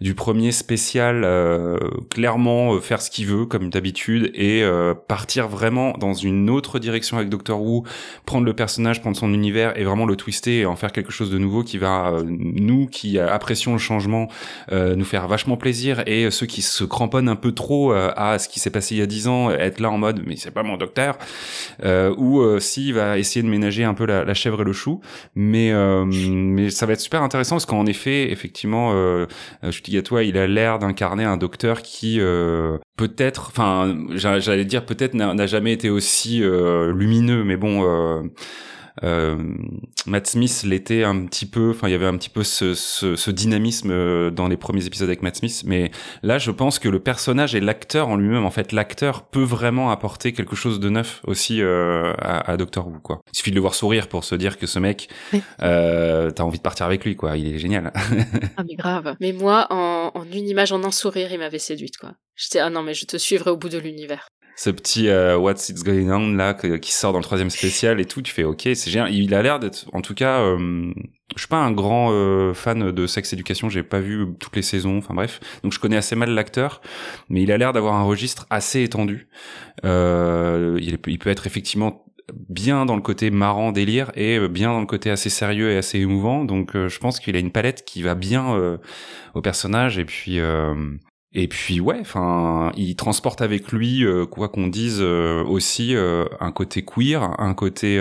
[0.00, 1.78] du premier spécial euh,
[2.08, 6.78] clairement euh, faire ce qu'il veut comme d'habitude et euh, partir vraiment dans une autre
[6.78, 7.84] direction avec Doctor Who,
[8.24, 11.30] prendre le personnage, prendre son univers et vraiment le twister et en faire quelque chose
[11.30, 14.28] de nouveau qui va nous qui apprécions le changement
[14.70, 18.60] nous faire vachement plaisir et ceux qui se cramponnent un peu trop à ce qui
[18.60, 20.76] s'est passé il y a dix ans être là en mode mais c'est pas mon
[20.76, 21.18] docteur
[22.16, 25.00] ou s'il va essayer de ménager un peu la, la, chèvre et le chou
[25.34, 25.72] mais
[26.04, 28.92] mais ça va être super intéressant parce qu'en effet effectivement
[29.62, 35.14] je toi, il a l'air d'incarner un docteur qui euh, peut-être, enfin, j'allais dire peut-être
[35.14, 38.30] n'a jamais été aussi euh, lumineux, mais bon.
[39.02, 39.36] Euh,
[40.06, 43.16] Matt Smith l'était un petit peu, enfin il y avait un petit peu ce, ce,
[43.16, 45.90] ce, dynamisme euh, dans les premiers épisodes avec Matt Smith, mais
[46.22, 49.90] là je pense que le personnage et l'acteur en lui-même, en fait l'acteur peut vraiment
[49.90, 53.20] apporter quelque chose de neuf aussi euh, à, à, Doctor Who quoi.
[53.32, 55.08] Il suffit de le voir sourire pour se dire que ce mec,
[55.62, 57.92] euh, t'as envie de partir avec lui quoi, il est génial.
[58.56, 59.16] ah mais grave.
[59.20, 62.12] Mais moi en, en une image, en un sourire, il m'avait séduite quoi.
[62.36, 65.68] J'étais ah non mais je te suivrai au bout de l'univers ce petit euh, What's
[65.68, 68.62] It's Going On là qui sort dans le troisième spécial et tout, tu fais ok,
[68.62, 69.12] c'est génial.
[69.14, 70.92] Il a l'air d'être, en tout cas, euh,
[71.34, 74.62] je suis pas un grand euh, fan de Sex Education, j'ai pas vu toutes les
[74.62, 76.80] saisons, enfin bref, donc je connais assez mal l'acteur,
[77.28, 79.28] mais il a l'air d'avoir un registre assez étendu.
[79.84, 82.04] Euh, il, il peut être effectivement
[82.48, 85.98] bien dans le côté marrant délire et bien dans le côté assez sérieux et assez
[85.98, 88.78] émouvant donc je pense qu'il a une palette qui va bien euh,
[89.34, 90.74] au personnage et puis euh,
[91.32, 96.24] et puis ouais, enfin, il transporte avec lui, euh, quoi qu'on dise, euh, aussi euh,
[96.40, 98.00] un côté queer, un côté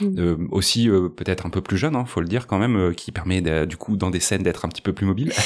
[0.00, 0.48] mm.
[0.50, 3.76] aussi peut-être un peu plus jeune, hein, faut le dire quand même, qui permet du
[3.76, 5.32] coup dans des scènes d'être un petit peu plus mobile.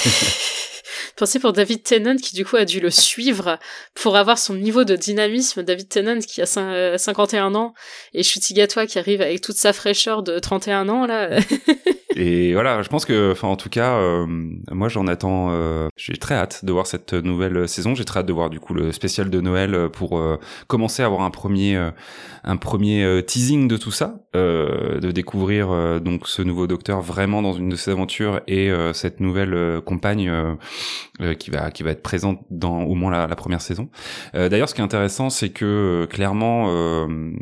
[1.16, 3.59] Pensez pour David Tennant qui du coup a dû le suivre
[3.95, 5.62] pour avoir son niveau de dynamisme.
[5.62, 7.75] David Tennant qui a 51 ans
[8.14, 11.31] et Gatwa qui arrive avec toute sa fraîcheur de 31 ans là.
[12.17, 14.27] et voilà, je pense que, enfin en tout cas, euh,
[14.71, 15.49] moi j'en attends.
[15.51, 17.95] Euh, j'ai très hâte de voir cette nouvelle saison.
[17.95, 21.07] J'ai très hâte de voir du coup le spécial de Noël pour euh, commencer à
[21.07, 21.77] avoir un premier,
[22.45, 27.69] un premier teasing de tout ça, de découvrir donc ce nouveau docteur vraiment dans une
[27.69, 30.31] de ses aventures et cette nouvelle compagne
[31.21, 33.91] euh, qui va qui va être présente dans au moins la, la première saison.
[34.35, 37.33] Euh, D'ailleurs, ce qui est intéressant, c'est que euh, clairement euh,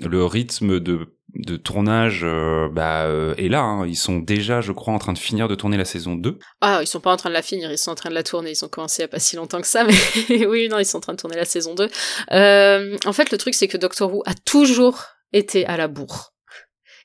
[0.00, 3.60] le rythme de de tournage euh, bah, est là.
[3.60, 3.86] Hein.
[3.86, 6.38] Ils sont déjà, je crois, en train de finir de tourner la saison 2.
[6.60, 8.22] Ah, ils sont pas en train de la finir, ils sont en train de la
[8.22, 8.50] tourner.
[8.50, 9.84] Ils ont commencé il y a pas si longtemps que ça,
[10.28, 11.84] mais oui, non, ils sont en train de tourner la saison 2.
[11.84, 16.32] en fait, le truc, c'est que Doctor Who a toujours été à la bourre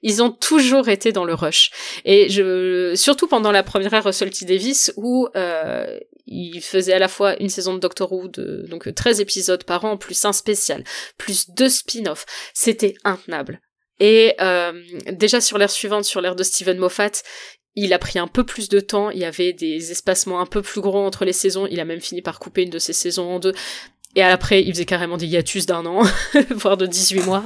[0.01, 1.71] Ils ont toujours été dans le rush.
[2.03, 4.31] Et je, surtout pendant la première ère Russell.
[4.41, 8.93] Davis, où euh, il faisait à la fois une saison de Doctor Who, de, donc
[8.93, 10.83] 13 épisodes par an, plus un spécial,
[11.17, 12.25] plus deux spin-offs.
[12.53, 13.61] C'était intenable.
[13.99, 14.73] Et euh,
[15.11, 17.11] déjà sur l'ère suivante, sur l'ère de Steven Moffat,
[17.75, 20.61] il a pris un peu plus de temps, il y avait des espacements un peu
[20.61, 23.29] plus gros entre les saisons, il a même fini par couper une de ses saisons
[23.29, 23.53] en deux.
[24.15, 26.03] Et après, il faisait carrément des hiatus d'un an,
[26.51, 27.43] voire de 18 mois.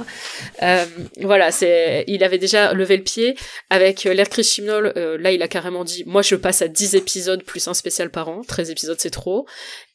[0.62, 0.84] Euh,
[1.20, 3.36] voilà, c'est, il avait déjà levé le pied.
[3.70, 6.94] Avec euh, l'air Chris euh, là, il a carrément dit, moi, je passe à 10
[6.94, 8.42] épisodes plus un spécial par an.
[8.46, 9.46] 13 épisodes, c'est trop.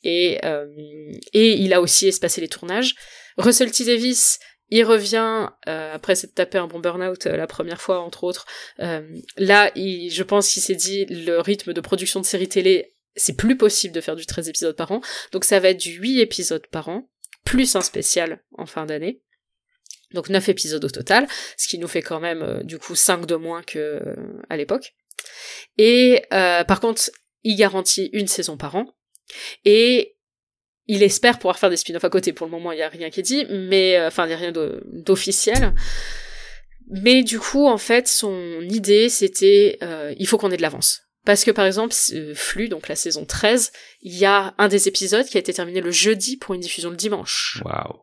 [0.03, 0.65] Et, euh,
[1.33, 2.95] et il a aussi espacé les tournages.
[3.37, 3.85] Russell T.
[3.85, 8.23] Davis, il revient euh, après s'être tapé un bon burn-out euh, la première fois, entre
[8.23, 8.45] autres.
[8.79, 9.01] Euh,
[9.37, 13.37] là, il, je pense qu'il s'est dit le rythme de production de séries télé, c'est
[13.37, 15.01] plus possible de faire du 13 épisodes par an.
[15.31, 17.09] Donc ça va être du 8 épisodes par an,
[17.43, 19.21] plus un spécial en fin d'année.
[20.13, 23.35] Donc 9 épisodes au total, ce qui nous fait quand même du coup 5 de
[23.35, 24.01] moins que
[24.49, 24.93] à l'époque.
[25.77, 27.09] Et par contre,
[27.43, 28.95] il garantit une saison par an.
[29.63, 30.15] Et
[30.87, 32.33] il espère pouvoir faire des spin-offs à côté.
[32.33, 34.33] Pour le moment, il n'y a rien qui est dit, mais euh, enfin, il n'y
[34.33, 35.73] a rien d'officiel.
[36.87, 41.04] Mais du coup, en fait, son idée, c'était euh, il faut qu'on ait de l'avance.
[41.25, 41.93] Parce que par exemple,
[42.35, 43.71] Flux, donc la saison 13,
[44.01, 46.89] il y a un des épisodes qui a été terminé le jeudi pour une diffusion
[46.91, 47.61] le dimanche.
[47.65, 47.99] Waouh.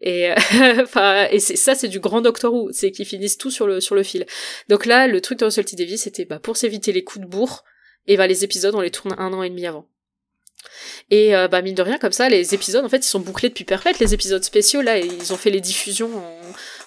[0.00, 0.30] Et
[0.82, 3.94] enfin, et ça c'est du grand Doctor Who, c'est qu'ils finissent tout sur le sur
[3.94, 4.26] le fil.
[4.68, 7.30] Donc là, le truc de Russell T Davis, c'était bah pour s'éviter les coups de
[7.30, 7.64] bourre,
[8.06, 9.88] et bah les épisodes on les tourne un an et demi avant.
[11.10, 13.48] Et euh, bah mine de rien, comme ça, les épisodes, en fait, ils sont bouclés
[13.48, 13.98] depuis perfect.
[14.00, 16.40] Les épisodes spéciaux, là, ils ont fait les diffusions en,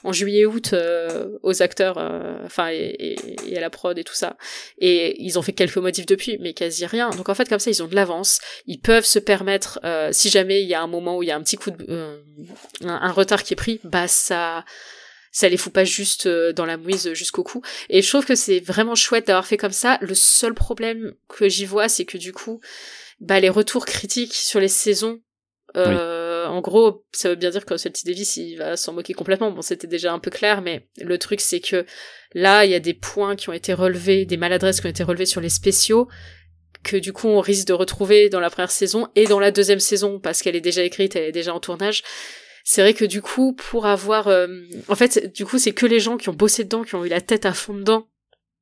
[0.04, 3.16] en juillet-août euh, aux acteurs, euh, enfin, et,
[3.48, 4.38] et, à la prod et tout ça.
[4.78, 7.10] Et ils ont fait quelques modifs depuis, mais quasi rien.
[7.12, 8.40] Donc en fait, comme ça, ils ont de l'avance.
[8.66, 9.80] Ils peuvent se permettre,
[10.12, 12.20] si jamais il y a un moment où il y a un petit coup de,
[12.84, 14.66] un, un, retard qui est pris, bah ça
[15.34, 17.62] ça les fout pas juste dans la mouise jusqu'au cou.
[17.90, 19.98] Et je trouve que c'est vraiment chouette d'avoir fait comme ça.
[20.02, 22.60] Le seul problème que j'y vois, c'est que du coup,
[23.22, 25.22] bah, les retours critiques sur les saisons.
[25.78, 26.21] Euh,
[26.52, 29.52] En gros, ça veut bien dire que Celtic Davis, il va s'en moquer complètement.
[29.52, 31.86] Bon, c'était déjà un peu clair, mais le truc, c'est que
[32.34, 35.04] là, il y a des points qui ont été relevés, des maladresses qui ont été
[35.04, 36.10] relevées sur les spéciaux,
[36.84, 39.80] que du coup, on risque de retrouver dans la première saison et dans la deuxième
[39.80, 42.04] saison, parce qu'elle est déjà écrite, elle est déjà en tournage.
[42.66, 44.28] C'est vrai que du coup, pour avoir...
[44.28, 44.48] Euh,
[44.90, 47.10] en fait, du coup, c'est que les gens qui ont bossé dedans, qui ont eu
[47.10, 48.10] la tête à fond dedans,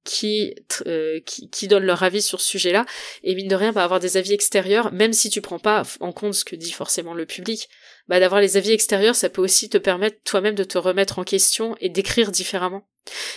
[0.03, 0.55] qui,
[0.87, 1.19] euh,
[1.63, 2.85] donnent leur avis sur ce sujet-là,
[3.23, 6.11] et mine de rien, va avoir des avis extérieurs, même si tu prends pas en
[6.11, 7.69] compte ce que dit forcément le public,
[8.09, 11.23] bah d'avoir les avis extérieurs, ça peut aussi te permettre toi-même de te remettre en
[11.23, 12.83] question et d'écrire différemment.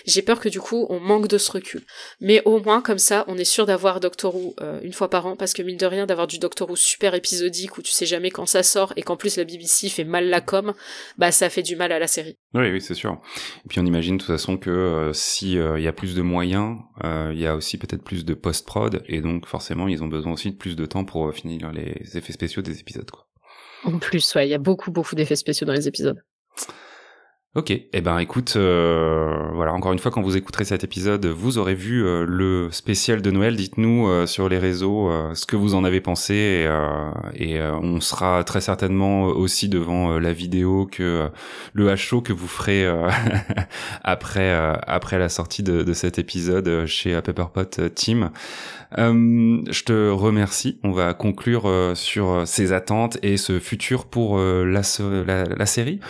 [0.06, 1.82] J'ai peur que du coup on manque de ce recul.
[2.20, 5.26] Mais au moins comme ça, on est sûr d'avoir Doctor Who euh, une fois par
[5.26, 8.06] an, parce que mine de rien, d'avoir du Doctor Who super épisodique où tu sais
[8.06, 10.72] jamais quand ça sort et qu'en plus la BBC fait mal la com,
[11.18, 12.36] bah ça fait du mal à la série.
[12.54, 13.20] Oui, oui, c'est sûr.
[13.64, 16.14] Et puis on imagine de toute façon que euh, si euh, il y a plus
[16.14, 20.08] de moyens, il y a aussi peut-être plus de post-prod et donc forcément ils ont
[20.08, 23.26] besoin aussi de plus de temps pour finir les effets spéciaux des épisodes quoi.
[23.85, 26.22] En plus, ouais, il y a beaucoup beaucoup d'effets spéciaux dans les épisodes.
[27.55, 31.59] Ok, eh ben écoute, euh, voilà, encore une fois, quand vous écouterez cet épisode, vous
[31.59, 33.57] aurez vu euh, le spécial de Noël.
[33.57, 36.66] Dites-nous euh, sur les réseaux ce que vous en avez pensé
[37.34, 41.28] et, et on sera très certainement aussi devant la vidéo que
[41.74, 42.90] le HO que vous ferez
[44.03, 44.50] après
[44.86, 48.30] après la sortie de, de cet épisode chez Pepperpot Team.
[48.96, 50.78] je te remercie.
[50.84, 54.82] On va conclure sur ces attentes et ce futur pour la,
[55.26, 56.00] la, la série.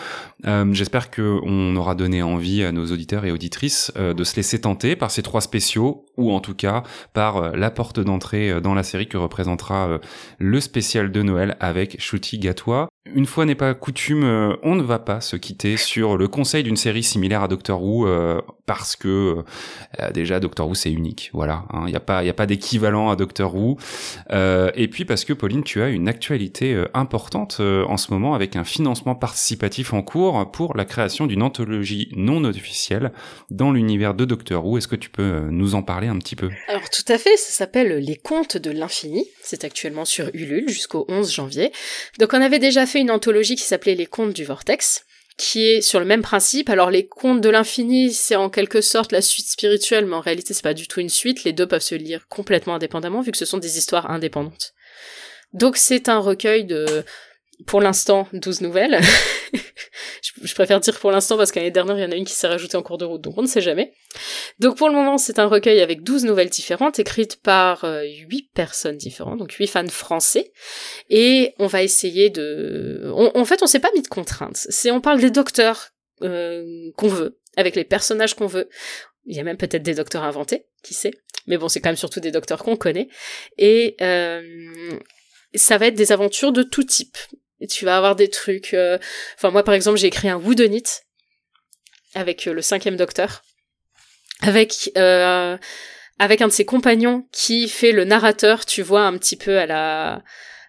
[0.45, 4.61] J'espère que on aura donné envie à nos auditeurs et auditrices euh, de se laisser
[4.61, 6.83] tenter par ces trois spéciaux, ou en tout cas
[7.15, 10.01] par euh, la porte d'entrée euh, dans la série que représentera
[10.39, 12.89] le spécial de Noël avec Shooty Gatois.
[13.05, 16.77] Une fois n'est pas coutume, on ne va pas se quitter sur le conseil d'une
[16.77, 18.07] série similaire à Doctor Who
[18.65, 19.43] parce que
[20.15, 21.65] déjà Doctor Who c'est unique, voilà.
[21.73, 21.87] Il hein.
[21.87, 23.77] n'y a pas, il a pas d'équivalent à Doctor Who.
[24.31, 28.65] et puis parce que Pauline, tu as une actualité importante en ce moment avec un
[28.65, 33.13] financement participatif en cours pour la création d'une anthologie non officielle
[33.51, 34.79] dans l'univers de Doctor Who.
[34.79, 36.51] Est-ce que tu peux euh, nous en parler un petit peu?
[36.69, 39.27] Alors tout à fait, ça s'appelle Les Contes de l'Infini.
[39.43, 41.73] C'est actuellement sur Ulule jusqu'au 11 janvier.
[42.19, 45.05] Donc on avait déjà une anthologie qui s'appelait Les Contes du Vortex
[45.37, 46.71] qui est sur le même principe.
[46.71, 50.55] Alors les contes de l'infini, c'est en quelque sorte la suite spirituelle, mais en réalité
[50.55, 51.45] c'est pas du tout une suite.
[51.45, 54.73] Les deux peuvent se lire complètement indépendamment vu que ce sont des histoires indépendantes.
[55.53, 57.05] Donc c'est un recueil de,
[57.67, 59.01] pour l'instant, 12 nouvelles.
[60.43, 62.47] je préfère dire pour l'instant parce qu'année dernière, il y en a une qui s'est
[62.47, 63.93] rajoutée en cours de route, donc on ne sait jamais.
[64.59, 68.51] Donc pour le moment, c'est un recueil avec 12 nouvelles différentes, écrites par euh, 8
[68.55, 70.53] personnes différentes, donc 8 fans français.
[71.11, 73.11] Et on va essayer de...
[73.15, 74.67] en fait, on s'est pas mis de contraintes.
[74.87, 75.91] On parle des docteurs
[76.23, 77.39] euh, qu'on veut.
[77.57, 78.69] avec les personnages qu'on veut.
[79.27, 81.13] Il y a même peut-être des docteurs inventés, qui sait.
[81.47, 83.09] Mais bon, c'est quand même surtout des docteurs qu'on connaît.
[83.59, 84.43] Et euh,
[85.55, 87.17] ça va être des aventures de tout type.
[87.69, 88.75] Tu vas avoir des trucs...
[88.75, 88.99] euh,
[89.37, 91.05] Enfin, moi, par exemple, j'ai écrit un Woodenite
[92.15, 93.43] avec euh, le cinquième docteur.
[94.41, 94.91] Avec...
[94.97, 95.57] Euh,
[96.19, 99.67] avec un de ses compagnons qui fait le narrateur, tu vois, un petit peu à
[99.67, 100.23] la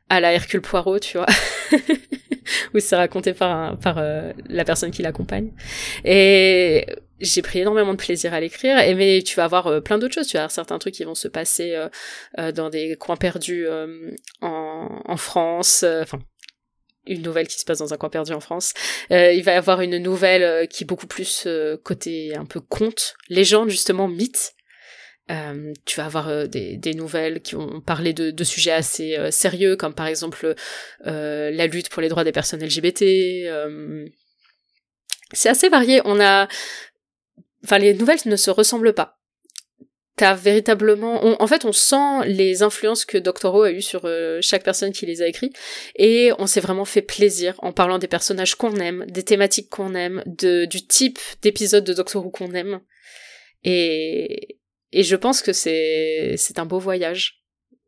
[0.09, 1.27] à la Hercule Poirot, tu vois,
[2.73, 5.51] où c'est raconté par un- par euh, la personne qui l'accompagne.
[6.05, 6.85] Et
[7.19, 8.79] j'ai pris énormément de plaisir à l'écrire.
[8.79, 10.27] Et mais tu vas avoir plein d'autres choses.
[10.27, 11.77] Tu vas avoir certains trucs qui vont se passer
[12.55, 13.67] dans des coins perdus
[14.41, 15.85] en, en France.
[16.01, 16.19] Enfin.
[17.06, 18.74] Une nouvelle qui se passe dans un coin perdu en France.
[19.12, 22.45] Euh, il va y avoir une nouvelle euh, qui est beaucoup plus euh, côté un
[22.45, 24.54] peu conte, légende justement, mythe.
[25.32, 29.18] Euh, tu vas avoir euh, des, des nouvelles qui vont parler de, de sujets assez
[29.18, 30.54] euh, sérieux, comme par exemple
[31.06, 33.06] la lutte pour les droits des personnes LGBT.
[35.32, 36.01] C'est assez varié.
[36.06, 36.47] On a,
[37.64, 39.20] enfin, les nouvelles ne se ressemblent pas.
[40.16, 44.05] T'as véritablement, on- en fait, on sent les influences que Doctor Who a eu sur
[44.05, 45.51] euh, chaque personne qui les a écrits,
[45.95, 49.95] et on s'est vraiment fait plaisir en parlant des personnages qu'on aime, des thématiques qu'on
[49.95, 52.82] aime, de, du type d'épisode de Doctor Who qu'on aime.
[53.64, 54.59] Et,
[54.91, 57.39] et je pense que c'est, c'est un beau voyage.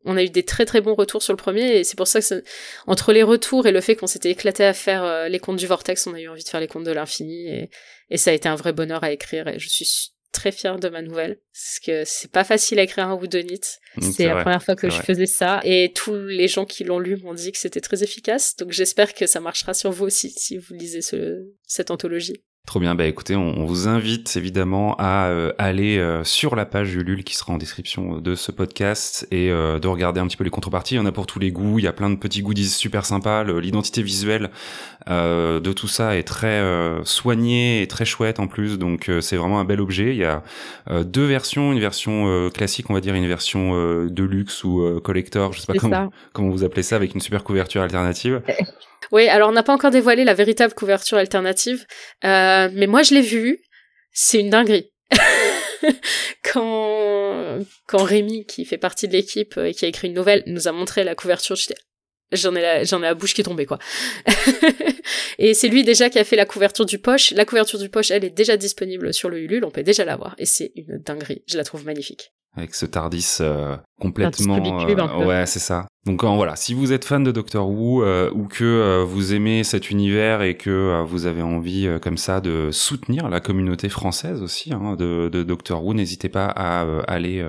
[0.04, 2.20] On a eu des très très bons retours sur le premier, et c'est pour ça
[2.20, 2.42] que
[2.88, 5.66] entre les retours et le fait qu'on s'était éclaté à faire euh, les contes du
[5.68, 7.70] Vortex, on a eu envie de faire les contes de l'infini, et,
[8.10, 10.88] et ça a été un vrai bonheur à écrire, et je suis très fière de
[10.88, 13.78] ma nouvelle, parce que c'est pas facile à écrire un Woodenite.
[13.96, 15.04] Mm, C'est c'est la vrai, première fois que je vrai.
[15.04, 18.56] faisais ça, et tous les gens qui l'ont lu m'ont dit que c'était très efficace,
[18.56, 22.44] donc j'espère que ça marchera sur vous aussi, si vous lisez ce, cette anthologie.
[22.66, 26.66] Trop bien, bah écoutez, on, on vous invite évidemment à euh, aller euh, sur la
[26.66, 30.36] page Ulule qui sera en description de ce podcast et euh, de regarder un petit
[30.36, 30.94] peu les contreparties.
[30.94, 32.68] Il y en a pour tous les goûts, il y a plein de petits goodies
[32.68, 33.44] super sympas.
[33.44, 34.50] L'identité visuelle
[35.08, 39.20] euh, de tout ça est très euh, soignée et très chouette en plus, donc euh,
[39.20, 40.10] c'est vraiment un bel objet.
[40.10, 40.42] Il y a
[40.90, 44.64] euh, deux versions, une version euh, classique, on va dire, une version euh, de luxe
[44.64, 46.16] ou euh, collector, je sais pas comment, ça.
[46.32, 48.42] comment vous appelez ça, avec une super couverture alternative.
[49.12, 51.86] Oui, alors on n'a pas encore dévoilé la véritable couverture alternative,
[52.24, 53.62] euh, mais moi je l'ai vue,
[54.12, 54.92] c'est une dinguerie.
[56.52, 60.42] quand, quand Rémi, qui fait partie de l'équipe euh, et qui a écrit une nouvelle,
[60.46, 61.76] nous a montré la couverture, j'étais
[62.32, 63.78] J'en ai, la, j'en ai la bouche qui est tombée, quoi.
[65.38, 67.30] et c'est lui déjà qui a fait la couverture du poche.
[67.30, 70.16] La couverture du poche, elle est déjà disponible sur le Ulule, on peut déjà la
[70.16, 70.34] voir.
[70.38, 71.44] Et c'est une dinguerie.
[71.46, 72.32] Je la trouve magnifique.
[72.56, 75.24] Avec ce Tardis euh, complètement Tardis Scooby-Cube, un peu.
[75.26, 78.46] ouais c'est ça donc euh, voilà si vous êtes fan de Doctor Who euh, ou
[78.46, 82.40] que euh, vous aimez cet univers et que euh, vous avez envie euh, comme ça
[82.40, 87.02] de soutenir la communauté française aussi hein, de, de Doctor Who n'hésitez pas à euh,
[87.08, 87.44] aller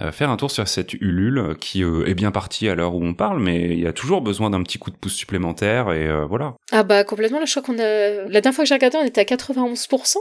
[0.00, 3.04] euh, faire un tour sur cette Ulule qui euh, est bien partie à l'heure où
[3.04, 6.08] on parle mais il y a toujours besoin d'un petit coup de pouce supplémentaire et
[6.08, 8.24] euh, voilà Ah bah complètement, là je crois qu'on a...
[8.28, 10.16] La dernière fois que j'ai regardé, on était à 91%.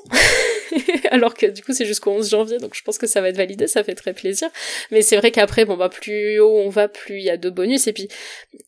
[1.12, 3.38] Alors que du coup c'est jusqu'au 11 janvier, donc je pense que ça va être
[3.38, 4.50] validé, ça fait très plaisir.
[4.92, 7.50] Mais c'est vrai qu'après, bon bah plus haut on va, plus il y a de
[7.50, 7.88] bonus.
[7.88, 8.08] Et puis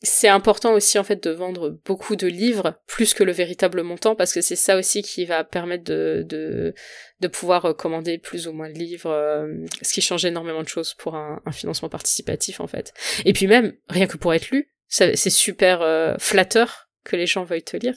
[0.02, 4.16] c'est important aussi en fait de vendre beaucoup de livres, plus que le véritable montant,
[4.16, 6.74] parce que c'est ça aussi qui va permettre de, de,
[7.22, 9.48] de pouvoir euh, commander plus ou moins de livres, euh,
[9.82, 12.94] ce qui change énormément de choses pour un, financement participatif en fait.
[13.24, 17.44] Et puis même, rien que pour être lu, c'est super euh, flatteur que les gens
[17.44, 17.96] veuillent te lire.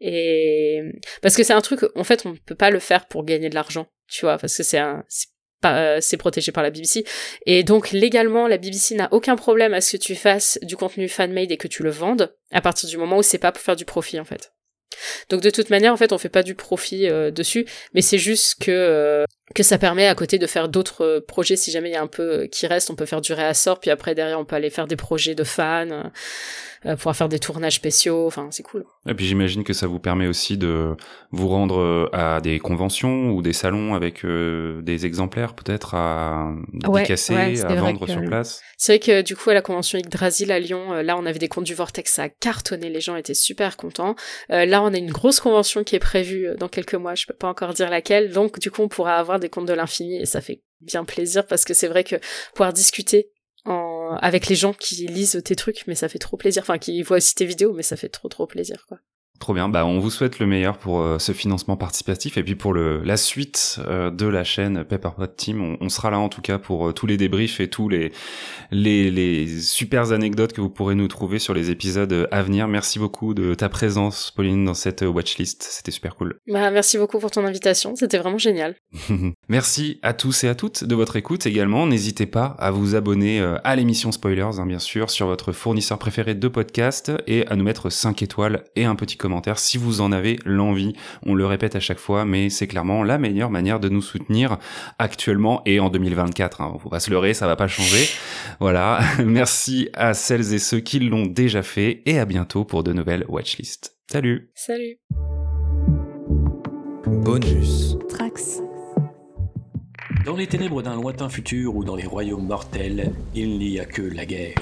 [0.00, 0.80] Et
[1.22, 3.48] parce que c'est un truc, en fait, on ne peut pas le faire pour gagner
[3.48, 5.04] de l'argent, tu vois, parce que c'est un,
[6.00, 7.04] c'est protégé par la BBC.
[7.46, 11.08] Et donc légalement, la BBC n'a aucun problème à ce que tu fasses du contenu
[11.08, 13.76] fan-made et que tu le vendes, à partir du moment où c'est pas pour faire
[13.76, 14.52] du profit, en fait.
[15.28, 18.18] Donc de toute manière, en fait, on fait pas du profit euh, dessus, mais c'est
[18.18, 19.24] juste que euh,
[19.54, 22.02] que ça permet à côté de faire d'autres euh, projets si jamais il y a
[22.02, 24.56] un peu euh, qui reste, on peut faire du réassort, puis après derrière on peut
[24.56, 26.02] aller faire des projets de fans, euh,
[26.86, 28.84] euh, pouvoir faire des tournages spéciaux, enfin c'est cool.
[29.08, 30.94] Et puis j'imagine que ça vous permet aussi de
[31.32, 36.52] vous rendre à des conventions ou des salons avec euh, des exemplaires peut-être à
[36.86, 38.60] Ouais, dédicacer, ouais, c'est à vendre que- sur place.
[38.76, 41.48] C'est vrai que du coup à la convention Yggdrasil à Lyon, là on avait des
[41.48, 44.14] comptes du Vortex, ça a cartonné, les gens étaient super contents.
[44.52, 47.34] Euh, là on a une grosse convention qui est prévue dans quelques mois, je peux
[47.34, 50.26] pas encore dire laquelle, donc du coup on pourra avoir des comptes de l'infini et
[50.26, 52.16] ça fait bien plaisir parce que c'est vrai que
[52.54, 53.30] pouvoir discuter
[54.20, 57.18] avec les gens qui lisent tes trucs, mais ça fait trop plaisir, enfin qui voient
[57.18, 58.98] aussi tes vidéos, mais ça fait trop trop plaisir quoi.
[59.38, 62.56] Trop bien, bah on vous souhaite le meilleur pour euh, ce financement participatif et puis
[62.56, 66.28] pour le la suite euh, de la chaîne Pepperpot Team, on, on sera là en
[66.28, 68.10] tout cas pour euh, tous les débriefs et tous les
[68.72, 72.66] les les super anecdotes que vous pourrez nous trouver sur les épisodes à venir.
[72.66, 76.36] Merci beaucoup de ta présence Pauline dans cette watchlist, c'était super cool.
[76.48, 78.74] Bah, merci beaucoup pour ton invitation, c'était vraiment génial.
[79.48, 81.86] Merci à tous et à toutes de votre écoute également.
[81.86, 86.34] N'hésitez pas à vous abonner à l'émission Spoilers, hein, bien sûr, sur votre fournisseur préféré
[86.34, 90.00] de podcast et à nous mettre 5 étoiles et un petit commentaire commentaires si vous
[90.00, 90.94] en avez l'envie.
[91.26, 94.56] On le répète à chaque fois, mais c'est clairement la meilleure manière de nous soutenir
[94.98, 96.60] actuellement et en 2024.
[96.62, 96.76] Hein.
[96.82, 98.08] Faut pas se leurrer, ça va pas changer.
[98.58, 99.00] Voilà.
[99.24, 103.26] Merci à celles et ceux qui l'ont déjà fait et à bientôt pour de nouvelles
[103.28, 103.96] watchlists.
[104.10, 104.50] Salut.
[104.54, 104.96] Salut.
[107.06, 107.96] Bonus.
[108.08, 108.62] Trax.
[110.24, 114.02] Dans les ténèbres d'un lointain futur ou dans les royaumes mortels, il n'y a que
[114.02, 114.56] la guerre.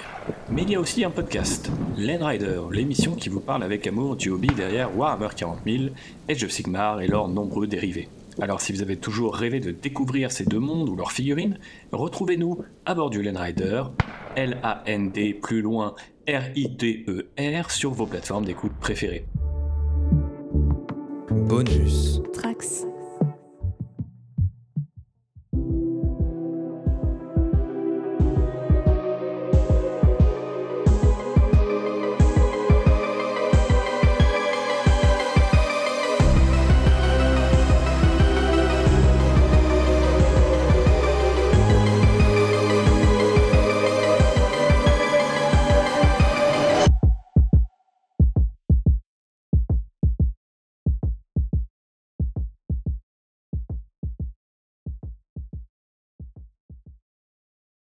[0.51, 4.17] Mais il y a aussi un podcast, Land Rider, l'émission qui vous parle avec amour
[4.17, 5.85] du hobby derrière Warhammer 40 000,
[6.29, 8.09] Age of Sigmar et leurs nombreux dérivés.
[8.41, 11.59] Alors si vous avez toujours rêvé de découvrir ces deux mondes ou leurs figurines,
[11.91, 13.83] retrouvez-nous à bord du Land Rider,
[14.37, 15.95] L-A-N-D plus loin
[16.29, 19.25] R-I-D-E-R sur vos plateformes d'écoute préférées.
[21.31, 22.21] Bonus.
[22.33, 22.87] Trax.